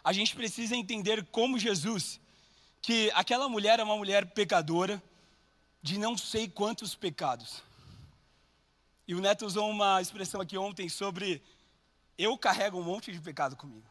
A 0.03 0.13
gente 0.13 0.35
precisa 0.35 0.75
entender 0.75 1.25
como 1.31 1.57
Jesus, 1.57 2.21
que 2.79 3.09
aquela 3.15 3.49
mulher 3.49 3.79
é 3.79 3.83
uma 3.83 3.97
mulher 3.97 4.27
pecadora, 4.33 5.01
de 5.81 5.97
não 5.97 6.15
sei 6.15 6.47
quantos 6.47 6.93
pecados. 6.93 7.63
E 9.07 9.15
o 9.15 9.19
Neto 9.19 9.47
usou 9.47 9.67
uma 9.67 9.99
expressão 9.99 10.39
aqui 10.39 10.55
ontem 10.55 10.87
sobre 10.87 11.41
eu 12.15 12.37
carrego 12.37 12.79
um 12.79 12.83
monte 12.83 13.11
de 13.11 13.19
pecado 13.19 13.55
comigo. 13.55 13.90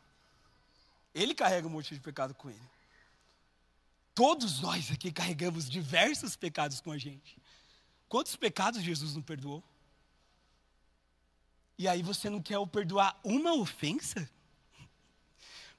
Ele 1.15 1.35
carrega 1.35 1.67
um 1.67 1.71
monte 1.71 1.95
de 1.95 2.01
pecado 2.01 2.35
com 2.35 2.51
ele. 2.51 2.71
Todos 4.15 4.61
nós 4.61 4.91
aqui 4.91 5.11
carregamos 5.11 5.69
diversos 5.69 6.37
pecados 6.37 6.81
com 6.81 6.93
a 6.93 6.99
gente. 6.99 7.37
Quantos 8.09 8.37
pecados 8.37 8.83
Jesus 8.83 9.15
não 9.15 9.23
perdoou? 9.23 9.63
E 11.79 11.89
aí 11.89 12.03
você 12.03 12.29
não 12.29 12.43
quer 12.43 12.59
perdoar 12.67 13.19
uma 13.25 13.55
ofensa? 13.55 14.29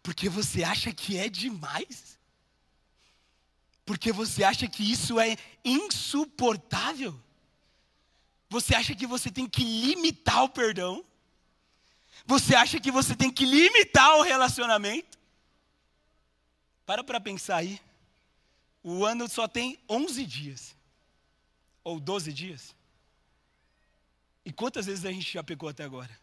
Porque 0.02 0.28
você 0.28 0.64
acha 0.64 0.92
que 0.92 1.18
é 1.18 1.30
demais? 1.30 2.18
Porque 3.86 4.12
você 4.12 4.44
acha 4.44 4.68
que 4.68 4.90
isso 4.90 5.20
é 5.20 5.38
insuportável? 5.64 7.20
Você 8.50 8.74
acha 8.74 8.96
que 8.96 9.06
você 9.06 9.30
tem 9.30 9.48
que 9.48 9.64
limitar 9.64 10.44
o 10.44 10.50
perdão? 10.50 11.06
Você 12.26 12.56
acha 12.56 12.80
que 12.80 12.92
você 12.92 13.16
tem 13.16 13.32
que 13.32 13.46
limitar 13.46 14.18
o 14.18 14.24
relacionamento? 14.24 15.21
Para 16.86 17.04
para 17.04 17.20
pensar 17.20 17.58
aí. 17.58 17.80
O 18.84 19.06
ano 19.06 19.30
só 19.30 19.48
tem 19.48 19.78
11 19.90 20.26
dias. 20.26 20.76
Ou 21.84 22.00
12 22.00 22.34
dias. 22.34 22.76
E 24.44 24.52
quantas 24.52 24.86
vezes 24.86 25.06
a 25.06 25.12
gente 25.12 25.32
já 25.32 25.44
pecou 25.44 25.70
até 25.70 25.84
agora? 25.84 26.20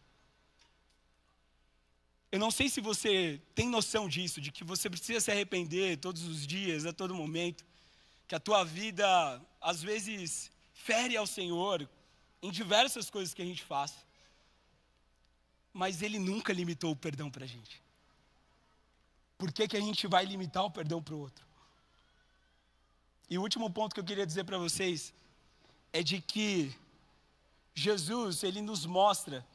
Eu 2.31 2.37
não 2.37 2.51
sei 2.51 2.69
se 2.69 2.79
você 2.79 3.41
tem 3.55 3.67
noção 3.67 4.07
disso, 4.07 4.39
de 4.39 4.51
que 4.51 4.63
você 4.63 4.89
precisa 4.89 5.19
se 5.19 5.31
arrepender 5.31 5.97
todos 5.97 6.23
os 6.23 6.45
dias, 6.45 6.85
a 6.85 6.93
todo 6.93 7.15
momento, 7.15 7.65
que 8.27 8.35
a 8.35 8.39
tua 8.39 8.63
vida 8.63 9.41
às 9.59 9.81
vezes 9.81 10.51
fere 10.73 11.17
ao 11.17 11.25
Senhor 11.25 11.89
em 12.41 12.51
diversas 12.51 13.09
coisas 13.09 13.33
que 13.33 13.41
a 13.41 13.45
gente 13.45 13.63
faz. 13.63 13.93
Mas 15.73 16.01
Ele 16.01 16.19
nunca 16.19 16.53
limitou 16.53 16.91
o 16.91 16.95
perdão 16.95 17.31
para 17.31 17.45
a 17.45 17.47
gente. 17.47 17.81
Por 19.39 19.53
que, 19.53 19.69
que 19.69 19.77
a 19.77 19.81
gente 19.81 20.05
vai 20.05 20.25
limitar 20.25 20.65
o 20.65 20.69
perdão 20.69 21.01
para 21.01 21.15
o 21.15 21.19
outro? 21.19 21.45
E 23.29 23.37
o 23.37 23.41
último 23.41 23.69
ponto 23.71 23.93
que 23.93 24.01
eu 24.01 24.03
queria 24.03 24.25
dizer 24.25 24.43
para 24.43 24.57
vocês 24.57 25.13
é 25.93 26.03
de 26.03 26.19
que 26.19 26.75
Jesus, 27.73 28.43
ele 28.43 28.61
nos 28.61 28.85
mostra 28.85 29.47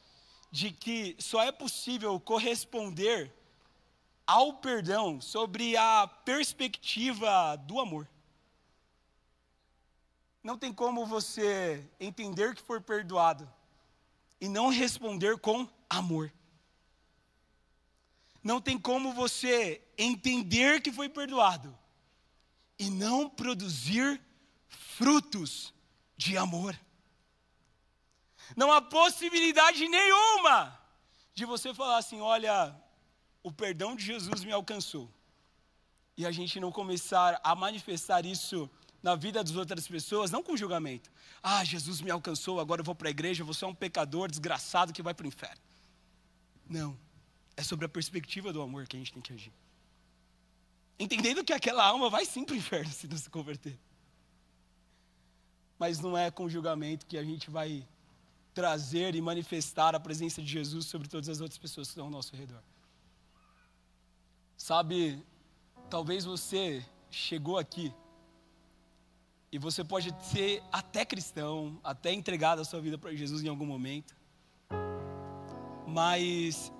de 0.51 0.71
que 0.71 1.15
só 1.19 1.43
é 1.43 1.51
possível 1.51 2.19
corresponder 2.19 3.31
ao 4.25 4.53
perdão 4.53 5.21
sobre 5.21 5.77
a 5.77 6.07
perspectiva 6.07 7.55
do 7.55 7.79
amor. 7.79 8.09
Não 10.41 10.57
tem 10.57 10.73
como 10.73 11.05
você 11.05 11.87
entender 11.99 12.55
que 12.55 12.61
foi 12.63 12.81
perdoado 12.81 13.47
e 14.41 14.49
não 14.49 14.69
responder 14.69 15.37
com 15.37 15.69
amor. 15.87 16.33
Não 18.45 18.61
tem 18.61 18.77
como 18.77 19.11
você 19.11 19.81
entender 19.97 20.79
que 20.79 20.91
foi 20.91 21.09
perdoado 21.09 21.75
e 22.77 22.91
não 22.91 23.27
produzir 23.27 24.21
frutos 24.67 25.73
de 26.15 26.37
amor. 26.37 26.79
Não 28.55 28.71
há 28.71 28.79
possibilidade 28.79 29.87
nenhuma 29.87 30.79
de 31.33 31.43
você 31.43 31.73
falar 31.73 31.97
assim: 31.97 32.21
olha, 32.21 32.79
o 33.41 33.51
perdão 33.51 33.95
de 33.95 34.05
Jesus 34.05 34.43
me 34.43 34.51
alcançou. 34.51 35.11
E 36.15 36.23
a 36.23 36.31
gente 36.31 36.59
não 36.59 36.71
começar 36.71 37.41
a 37.43 37.55
manifestar 37.55 38.27
isso 38.27 38.69
na 39.01 39.15
vida 39.15 39.43
das 39.43 39.55
outras 39.55 39.87
pessoas, 39.87 40.29
não 40.29 40.43
com 40.43 40.55
julgamento. 40.55 41.11
Ah, 41.41 41.63
Jesus 41.63 41.99
me 41.99 42.11
alcançou, 42.11 42.59
agora 42.59 42.81
eu 42.81 42.85
vou 42.85 42.93
para 42.93 43.07
a 43.07 43.11
igreja, 43.11 43.43
você 43.43 43.65
é 43.65 43.67
um 43.67 43.73
pecador 43.73 44.29
desgraçado 44.29 44.93
que 44.93 45.01
vai 45.01 45.15
para 45.15 45.23
o 45.23 45.27
inferno. 45.27 45.61
Não. 46.69 47.04
É 47.57 47.63
sobre 47.63 47.85
a 47.85 47.89
perspectiva 47.89 48.51
do 48.51 48.61
amor 48.61 48.87
que 48.87 48.95
a 48.95 48.99
gente 48.99 49.13
tem 49.13 49.21
que 49.21 49.33
agir. 49.33 49.53
Entendendo 50.99 51.43
que 51.43 51.53
aquela 51.53 51.85
alma 51.85 52.09
vai 52.09 52.25
sim 52.25 52.43
para 52.43 52.53
o 52.53 52.57
inferno 52.57 52.91
se 52.91 53.07
não 53.07 53.17
se 53.17 53.29
converter. 53.29 53.77
Mas 55.77 55.99
não 55.99 56.17
é 56.17 56.31
com 56.31 56.47
julgamento 56.47 57.05
que 57.05 57.17
a 57.17 57.23
gente 57.23 57.49
vai 57.49 57.85
trazer 58.53 59.13
e 59.15 59.21
manifestar 59.21 59.93
a 59.93 59.99
presença 59.99 60.41
de 60.41 60.47
Jesus 60.47 60.85
sobre 60.85 61.09
todas 61.09 61.27
as 61.27 61.41
outras 61.41 61.57
pessoas 61.57 61.87
que 61.87 61.91
estão 61.91 62.05
ao 62.05 62.11
nosso 62.11 62.33
redor. 62.35 62.63
Sabe, 64.57 65.21
talvez 65.89 66.23
você 66.23 66.83
chegou 67.11 67.57
aqui 67.57 67.93
e 69.51 69.59
você 69.59 69.83
pode 69.83 70.15
ser 70.25 70.63
até 70.71 71.05
cristão, 71.05 71.79
até 71.83 72.13
entregado 72.13 72.61
a 72.61 72.65
sua 72.65 72.79
vida 72.79 72.97
para 72.97 73.13
Jesus 73.13 73.43
em 73.43 73.49
algum 73.49 73.65
momento. 73.65 74.15
Mas 75.85 76.71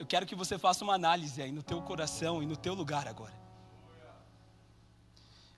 eu 0.00 0.06
quero 0.06 0.24
que 0.24 0.34
você 0.34 0.58
faça 0.58 0.82
uma 0.82 0.94
análise 0.94 1.42
aí 1.42 1.52
no 1.52 1.62
teu 1.62 1.82
coração 1.82 2.42
e 2.42 2.46
no 2.46 2.56
teu 2.56 2.72
lugar 2.72 3.06
agora. 3.06 3.38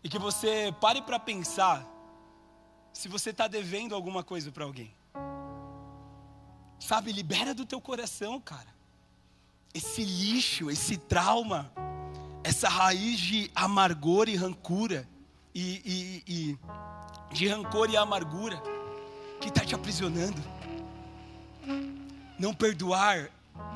E 0.02 0.08
que 0.08 0.18
você 0.18 0.74
pare 0.80 1.00
para 1.00 1.16
pensar 1.16 1.86
se 2.92 3.06
você 3.06 3.30
está 3.30 3.46
devendo 3.46 3.94
alguma 3.94 4.24
coisa 4.24 4.50
para 4.50 4.64
alguém. 4.64 4.92
Sabe, 6.80 7.12
libera 7.12 7.54
do 7.54 7.64
teu 7.64 7.80
coração, 7.80 8.40
cara. 8.40 8.66
Esse 9.72 10.04
lixo, 10.04 10.72
esse 10.72 10.96
trauma, 10.96 11.72
essa 12.42 12.68
raiz 12.68 13.20
de 13.20 13.48
amargor 13.54 14.28
e 14.28 14.34
rancura, 14.34 15.08
e, 15.54 16.24
e, 16.26 16.32
e 16.34 16.58
de 17.32 17.46
rancor 17.46 17.88
e 17.88 17.96
amargura, 17.96 18.60
que 19.40 19.50
está 19.50 19.64
te 19.64 19.72
aprisionando. 19.72 20.42
Não 22.40 22.52
perdoar 22.52 23.30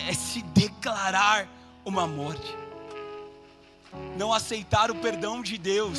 é 0.07 0.13
se 0.13 0.43
declarar 0.43 1.49
uma 1.85 2.07
morte. 2.07 2.57
Não 4.17 4.33
aceitar 4.33 4.91
o 4.91 4.97
perdão 4.97 5.43
de 5.43 5.57
Deus 5.57 5.99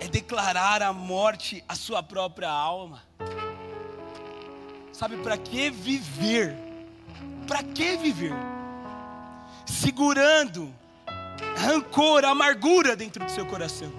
é 0.00 0.08
declarar 0.08 0.82
a 0.82 0.92
morte 0.92 1.62
à 1.68 1.74
sua 1.74 2.02
própria 2.02 2.50
alma. 2.50 3.02
Sabe 4.92 5.16
para 5.18 5.36
que 5.36 5.70
viver? 5.70 6.56
Para 7.46 7.62
que 7.62 7.96
viver? 7.96 8.32
Segurando 9.64 10.74
rancor, 11.56 12.24
amargura 12.24 12.96
dentro 12.96 13.24
do 13.24 13.30
seu 13.30 13.46
coração. 13.46 13.92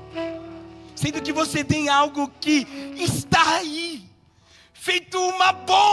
sendo 0.96 1.22
que 1.22 1.32
você 1.32 1.64
tem 1.64 1.90
algo 1.90 2.32
que 2.40 2.68
está 2.98 3.56
aí, 3.56 4.10
feito 4.74 5.20
uma 5.20 5.52
bomba 5.52 5.93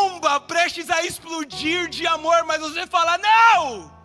prestes 0.81 0.91
a 0.91 1.05
explodir 1.05 1.89
de 1.89 2.07
amor, 2.07 2.45
mas 2.45 2.61
você 2.61 2.87
fala: 2.87 3.19
não! 3.19 4.01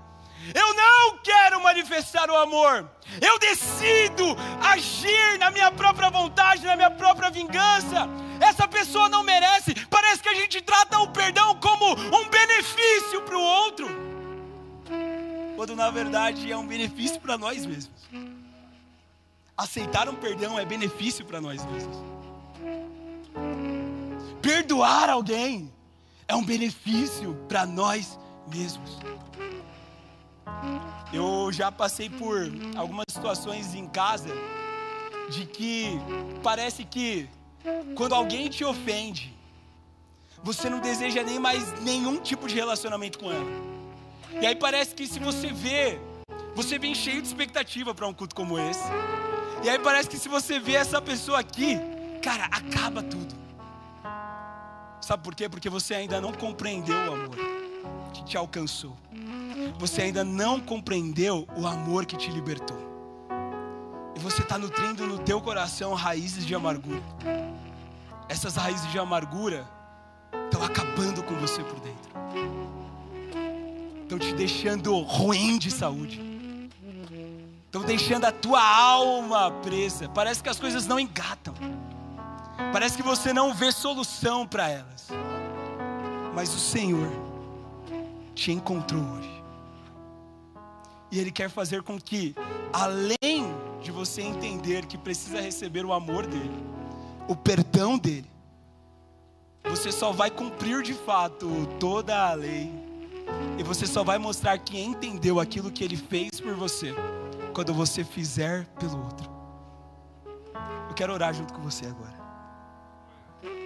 Eu 0.54 0.74
não 0.76 1.18
quero 1.24 1.62
manifestar 1.62 2.30
o 2.30 2.36
amor. 2.36 2.88
Eu 3.20 3.40
decido 3.40 4.24
agir 4.62 5.40
na 5.40 5.50
minha 5.50 5.72
própria 5.72 6.10
vontade, 6.12 6.64
na 6.64 6.76
minha 6.76 6.92
própria 6.92 7.32
vingança. 7.32 8.08
Essa 8.40 8.68
pessoa 8.68 9.10
não 9.10 9.24
merece. 9.24 9.74
Parece 9.88 10.22
que 10.22 10.30
a 10.30 10.36
gente 10.36 10.62
trata 10.62 11.00
o 11.00 11.08
perdão 11.08 11.56
como 11.56 11.94
um 11.94 12.30
benefício 12.30 13.22
para 13.24 13.36
o 13.36 13.42
outro, 13.42 13.88
quando 15.56 15.76
na 15.76 15.90
verdade 15.90 16.52
é 16.52 16.58
um 16.58 16.68
benefício 16.68 17.20
para 17.20 17.38
nós 17.38 17.66
mesmos. 17.66 18.08
Aceitar 19.58 20.08
um 20.08 20.16
perdão 20.16 20.60
é 20.60 20.66
benefício 20.66 21.26
para 21.26 21.42
nós 21.42 21.66
mesmos. 21.66 21.98
Perdoar 24.44 25.10
alguém 25.10 25.74
é 26.28 26.36
um 26.36 26.44
benefício 26.44 27.36
para 27.48 27.66
nós 27.66 28.18
mesmos. 28.48 28.98
Eu 31.14 31.52
já 31.52 31.72
passei 31.72 32.10
por 32.10 32.52
algumas 32.76 33.06
situações 33.10 33.74
em 33.74 33.88
casa 33.88 34.30
de 35.30 35.46
que 35.46 35.90
parece 36.44 36.84
que 36.84 37.30
quando 37.96 38.14
alguém 38.14 38.50
te 38.50 38.64
ofende, 38.64 39.34
você 40.44 40.70
não 40.70 40.80
deseja 40.80 41.24
nem 41.24 41.40
mais 41.40 41.80
nenhum 41.82 42.20
tipo 42.20 42.48
de 42.48 42.56
relacionamento 42.56 43.18
com 43.18 43.32
ela. 43.32 43.50
E 44.42 44.46
aí 44.46 44.56
parece 44.56 44.94
que 44.94 45.08
se 45.08 45.20
você 45.20 45.48
vê, 45.52 46.00
você 46.54 46.78
vem 46.78 46.94
cheio 46.94 47.22
de 47.22 47.28
expectativa 47.28 47.96
para 47.96 48.08
um 48.08 48.14
culto 48.14 48.36
como 48.36 48.60
esse. 48.60 48.84
E 49.64 49.70
aí 49.70 49.80
parece 49.80 50.10
que 50.10 50.18
se 50.18 50.30
você 50.30 50.60
vê 50.60 50.74
essa 50.74 51.02
pessoa 51.02 51.40
aqui, 51.40 51.78
cara, 52.22 52.46
acaba 52.46 53.02
tudo. 53.02 53.45
Sabe 55.06 55.24
por 55.24 55.36
quê? 55.36 55.48
Porque 55.48 55.70
você 55.70 55.94
ainda 55.94 56.20
não 56.20 56.34
compreendeu 56.34 56.96
o 56.96 57.14
amor 57.14 57.38
que 58.14 58.24
te 58.26 58.36
alcançou 58.36 58.96
você 59.78 60.04
ainda 60.04 60.24
não 60.24 60.60
compreendeu 60.60 61.48
o 61.56 61.66
amor 61.66 62.06
que 62.06 62.16
te 62.16 62.30
libertou. 62.32 62.78
E 64.16 64.20
você 64.20 64.42
está 64.42 64.58
nutrindo 64.58 65.06
no 65.06 65.20
teu 65.20 65.42
coração 65.42 65.94
raízes 65.94 66.46
de 66.46 66.56
amargura. 66.56 67.02
Essas 68.30 68.56
raízes 68.56 68.90
de 68.92 68.98
amargura 68.98 69.68
estão 70.46 70.64
acabando 70.64 71.22
com 71.24 71.36
você 71.36 71.64
por 71.64 71.80
dentro. 71.80 72.12
Estão 74.04 74.20
te 74.20 74.34
deixando 74.34 74.98
ruim 75.02 75.58
de 75.58 75.72
saúde. 75.72 76.22
Estão 77.66 77.84
deixando 77.84 78.26
a 78.26 78.32
tua 78.32 78.62
alma 78.62 79.52
presa. 79.52 80.08
Parece 80.10 80.42
que 80.42 80.50
as 80.50 80.60
coisas 80.60 80.88
não 80.88 81.00
engatam. 81.00 81.54
Parece 82.76 82.98
que 82.98 83.04
você 83.04 83.32
não 83.32 83.54
vê 83.54 83.72
solução 83.72 84.46
para 84.46 84.70
elas. 84.70 85.08
Mas 86.34 86.54
o 86.54 86.60
Senhor 86.60 87.10
te 88.34 88.52
encontrou 88.52 89.02
hoje. 89.02 89.44
E 91.10 91.18
Ele 91.18 91.32
quer 91.32 91.50
fazer 91.50 91.84
com 91.84 91.98
que, 91.98 92.36
além 92.74 93.48
de 93.82 93.92
você 93.94 94.22
entender 94.22 94.86
que 94.88 94.98
precisa 94.98 95.40
receber 95.40 95.86
o 95.86 95.94
amor 95.94 96.28
dEle, 96.28 96.66
o 97.30 97.34
perdão 97.34 97.98
dEle, 97.98 98.30
você 99.64 99.90
só 99.90 100.12
vai 100.12 100.30
cumprir 100.30 100.84
de 100.84 100.94
fato 100.94 101.50
toda 101.80 102.30
a 102.30 102.34
lei. 102.34 102.70
E 103.58 103.64
você 103.64 103.88
só 103.88 104.04
vai 104.04 104.18
mostrar 104.18 104.58
que 104.58 104.78
entendeu 104.78 105.40
aquilo 105.40 105.72
que 105.72 105.82
Ele 105.82 105.96
fez 105.96 106.42
por 106.42 106.56
você, 106.56 106.94
quando 107.54 107.74
você 107.74 108.04
fizer 108.04 108.66
pelo 108.78 109.02
outro. 109.02 109.32
Eu 110.90 110.94
quero 110.94 111.14
orar 111.14 111.34
junto 111.34 111.54
com 111.54 111.62
você 111.62 111.86
agora. 111.86 112.15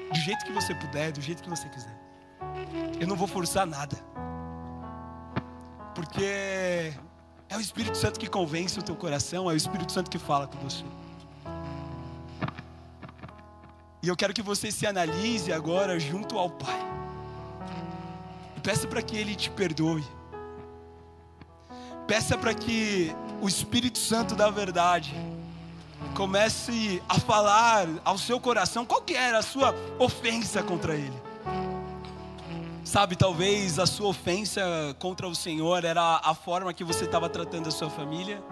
Do 0.09 0.19
jeito 0.19 0.45
que 0.45 0.51
você 0.51 0.73
puder, 0.73 1.11
do 1.11 1.21
jeito 1.21 1.43
que 1.43 1.49
você 1.49 1.67
quiser. 1.69 1.95
Eu 2.99 3.07
não 3.07 3.15
vou 3.15 3.27
forçar 3.27 3.65
nada. 3.65 3.97
Porque 5.93 6.93
é 7.49 7.57
o 7.57 7.59
Espírito 7.59 7.97
Santo 7.97 8.19
que 8.19 8.27
convence 8.27 8.79
o 8.79 8.83
teu 8.83 8.95
coração, 8.95 9.49
é 9.49 9.53
o 9.53 9.57
Espírito 9.57 9.91
Santo 9.91 10.09
que 10.09 10.17
fala 10.17 10.47
com 10.47 10.57
você. 10.59 10.83
E 14.01 14.07
eu 14.07 14.15
quero 14.15 14.33
que 14.33 14.41
você 14.41 14.71
se 14.71 14.87
analise 14.87 15.51
agora 15.51 15.99
junto 15.99 16.37
ao 16.37 16.49
Pai. 16.49 16.79
E 18.55 18.61
peça 18.61 18.87
para 18.87 19.01
que 19.01 19.17
Ele 19.17 19.35
te 19.35 19.49
perdoe. 19.49 20.05
Peça 22.07 22.37
para 22.37 22.53
que 22.53 23.13
o 23.41 23.47
Espírito 23.47 23.97
Santo 23.97 24.35
da 24.35 24.49
verdade 24.49 25.13
comece 26.19 27.01
a 27.07 27.17
falar 27.17 27.87
ao 28.03 28.17
seu 28.17 28.41
coração 28.41 28.85
qual 28.85 29.01
que 29.01 29.13
era 29.13 29.37
a 29.37 29.41
sua 29.41 29.73
ofensa 29.97 30.61
contra 30.61 30.93
Ele. 30.93 31.17
Sabe, 32.83 33.15
talvez 33.15 33.79
a 33.79 33.85
sua 33.85 34.09
ofensa 34.09 34.61
contra 34.99 35.25
o 35.29 35.33
Senhor 35.33 35.85
era 35.85 36.19
a 36.21 36.35
forma 36.35 36.73
que 36.73 36.83
você 36.83 37.05
estava 37.05 37.29
tratando 37.29 37.69
a 37.69 37.71
sua 37.71 37.89
família. 37.89 38.43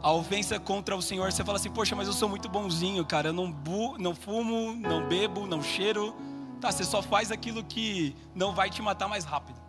A 0.00 0.12
ofensa 0.12 0.60
contra 0.60 0.94
o 0.94 1.02
Senhor, 1.02 1.32
você 1.32 1.42
fala 1.42 1.58
assim: 1.58 1.70
Poxa, 1.70 1.96
mas 1.96 2.06
eu 2.06 2.14
sou 2.14 2.28
muito 2.28 2.48
bonzinho, 2.48 3.04
cara. 3.04 3.30
Eu 3.30 3.32
não, 3.32 3.50
bu, 3.50 3.98
não 3.98 4.14
fumo, 4.14 4.72
não 4.76 5.08
bebo, 5.08 5.44
não 5.44 5.60
cheiro. 5.64 6.14
Tá, 6.60 6.70
você 6.70 6.84
só 6.84 7.02
faz 7.02 7.32
aquilo 7.32 7.64
que 7.64 8.14
não 8.32 8.54
vai 8.54 8.70
te 8.70 8.80
matar 8.80 9.08
mais 9.08 9.24
rápido. 9.24 9.60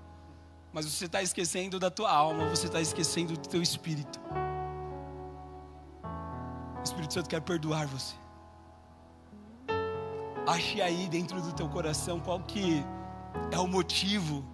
Mas 0.71 0.85
você 0.85 1.05
está 1.05 1.23
esquecendo 1.23 1.79
da 1.79 1.89
tua 1.89 2.11
alma, 2.11 2.47
você 2.47 2.67
está 2.67 2.79
esquecendo 2.79 3.33
do 3.33 3.49
teu 3.49 3.63
espírito. 3.63 4.19
Espírito 6.87 7.13
Santo 7.13 7.29
quer 7.29 7.41
perdoar 7.41 7.87
você. 7.87 8.15
Ache 10.47 10.81
aí 10.81 11.07
dentro 11.07 11.41
do 11.41 11.51
teu 11.51 11.67
coração 11.67 12.19
qual 12.19 12.39
que 12.39 12.83
é 13.51 13.59
o 13.59 13.67
motivo 13.67 14.45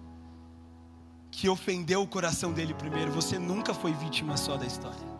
que 1.30 1.48
ofendeu 1.48 2.02
o 2.02 2.06
coração 2.06 2.52
dele 2.52 2.74
primeiro. 2.74 3.10
Você 3.12 3.38
nunca 3.38 3.72
foi 3.72 3.92
vítima 3.92 4.36
só 4.36 4.56
da 4.56 4.66
história. 4.66 5.14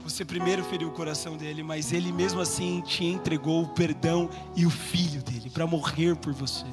Você 0.00 0.24
primeiro 0.24 0.64
feriu 0.64 0.88
o 0.88 0.92
coração 0.92 1.36
dele, 1.36 1.62
mas 1.62 1.92
ele 1.92 2.10
mesmo 2.10 2.40
assim 2.40 2.80
te 2.80 3.04
entregou 3.04 3.62
o 3.62 3.68
perdão 3.68 4.28
e 4.56 4.66
o 4.66 4.70
filho 4.70 5.22
dele 5.22 5.48
para 5.48 5.66
morrer 5.66 6.16
por 6.16 6.32
você. 6.32 6.66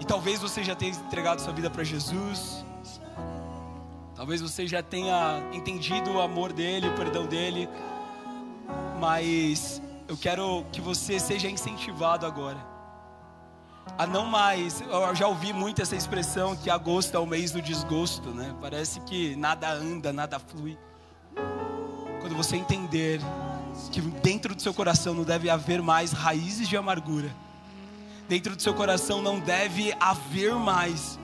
E 0.00 0.04
talvez 0.04 0.40
você 0.40 0.64
já 0.64 0.74
tenha 0.74 0.92
entregado 0.92 1.40
sua 1.40 1.52
vida 1.52 1.70
para 1.70 1.84
Jesus. 1.84 2.64
Talvez 4.20 4.42
você 4.42 4.66
já 4.66 4.82
tenha 4.82 5.42
entendido 5.50 6.10
o 6.10 6.20
amor 6.20 6.52
dele, 6.52 6.86
o 6.86 6.92
perdão 6.94 7.24
dele. 7.24 7.66
Mas 9.00 9.80
eu 10.06 10.14
quero 10.14 10.62
que 10.70 10.78
você 10.78 11.18
seja 11.18 11.48
incentivado 11.48 12.26
agora 12.26 12.58
a 13.96 14.06
não 14.06 14.26
mais. 14.26 14.82
Eu 14.82 15.14
já 15.14 15.26
ouvi 15.26 15.54
muito 15.54 15.80
essa 15.80 15.96
expressão 15.96 16.54
que 16.54 16.68
agosto 16.68 17.14
é 17.14 17.18
o 17.18 17.24
mês 17.24 17.50
do 17.50 17.62
desgosto, 17.62 18.28
né? 18.28 18.54
Parece 18.60 19.00
que 19.00 19.34
nada 19.36 19.72
anda, 19.72 20.12
nada 20.12 20.38
flui. 20.38 20.76
Quando 22.20 22.36
você 22.36 22.56
entender 22.56 23.22
que 23.90 24.02
dentro 24.02 24.54
do 24.54 24.60
seu 24.60 24.74
coração 24.74 25.14
não 25.14 25.24
deve 25.24 25.48
haver 25.48 25.80
mais 25.80 26.12
raízes 26.12 26.68
de 26.68 26.76
amargura, 26.76 27.34
dentro 28.28 28.54
do 28.54 28.60
seu 28.60 28.74
coração 28.74 29.22
não 29.22 29.40
deve 29.40 29.94
haver 29.98 30.54
mais 30.56 31.18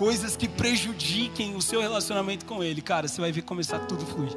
coisas 0.00 0.34
que 0.34 0.48
prejudiquem 0.48 1.54
o 1.54 1.60
seu 1.60 1.78
relacionamento 1.78 2.46
com 2.46 2.64
Ele, 2.64 2.80
cara, 2.80 3.06
você 3.06 3.20
vai 3.20 3.30
ver 3.30 3.42
começar 3.42 3.80
tudo 3.80 4.06
fluir, 4.06 4.34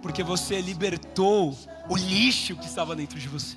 porque 0.00 0.22
você 0.22 0.60
libertou 0.60 1.58
o 1.88 1.96
lixo 1.96 2.54
que 2.54 2.64
estava 2.64 2.94
dentro 2.94 3.18
de 3.18 3.26
você. 3.28 3.56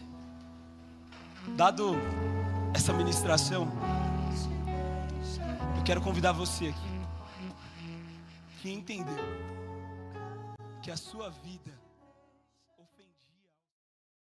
Dado 1.49 1.95
essa 2.73 2.91
ministração, 2.93 3.71
eu 5.77 5.83
quero 5.83 6.01
convidar 6.01 6.31
você 6.31 6.69
aqui. 6.69 6.97
Que 8.59 8.71
entendeu 8.71 9.23
que 10.81 10.89
a 10.89 10.97
sua 10.97 11.29
vida 11.29 11.76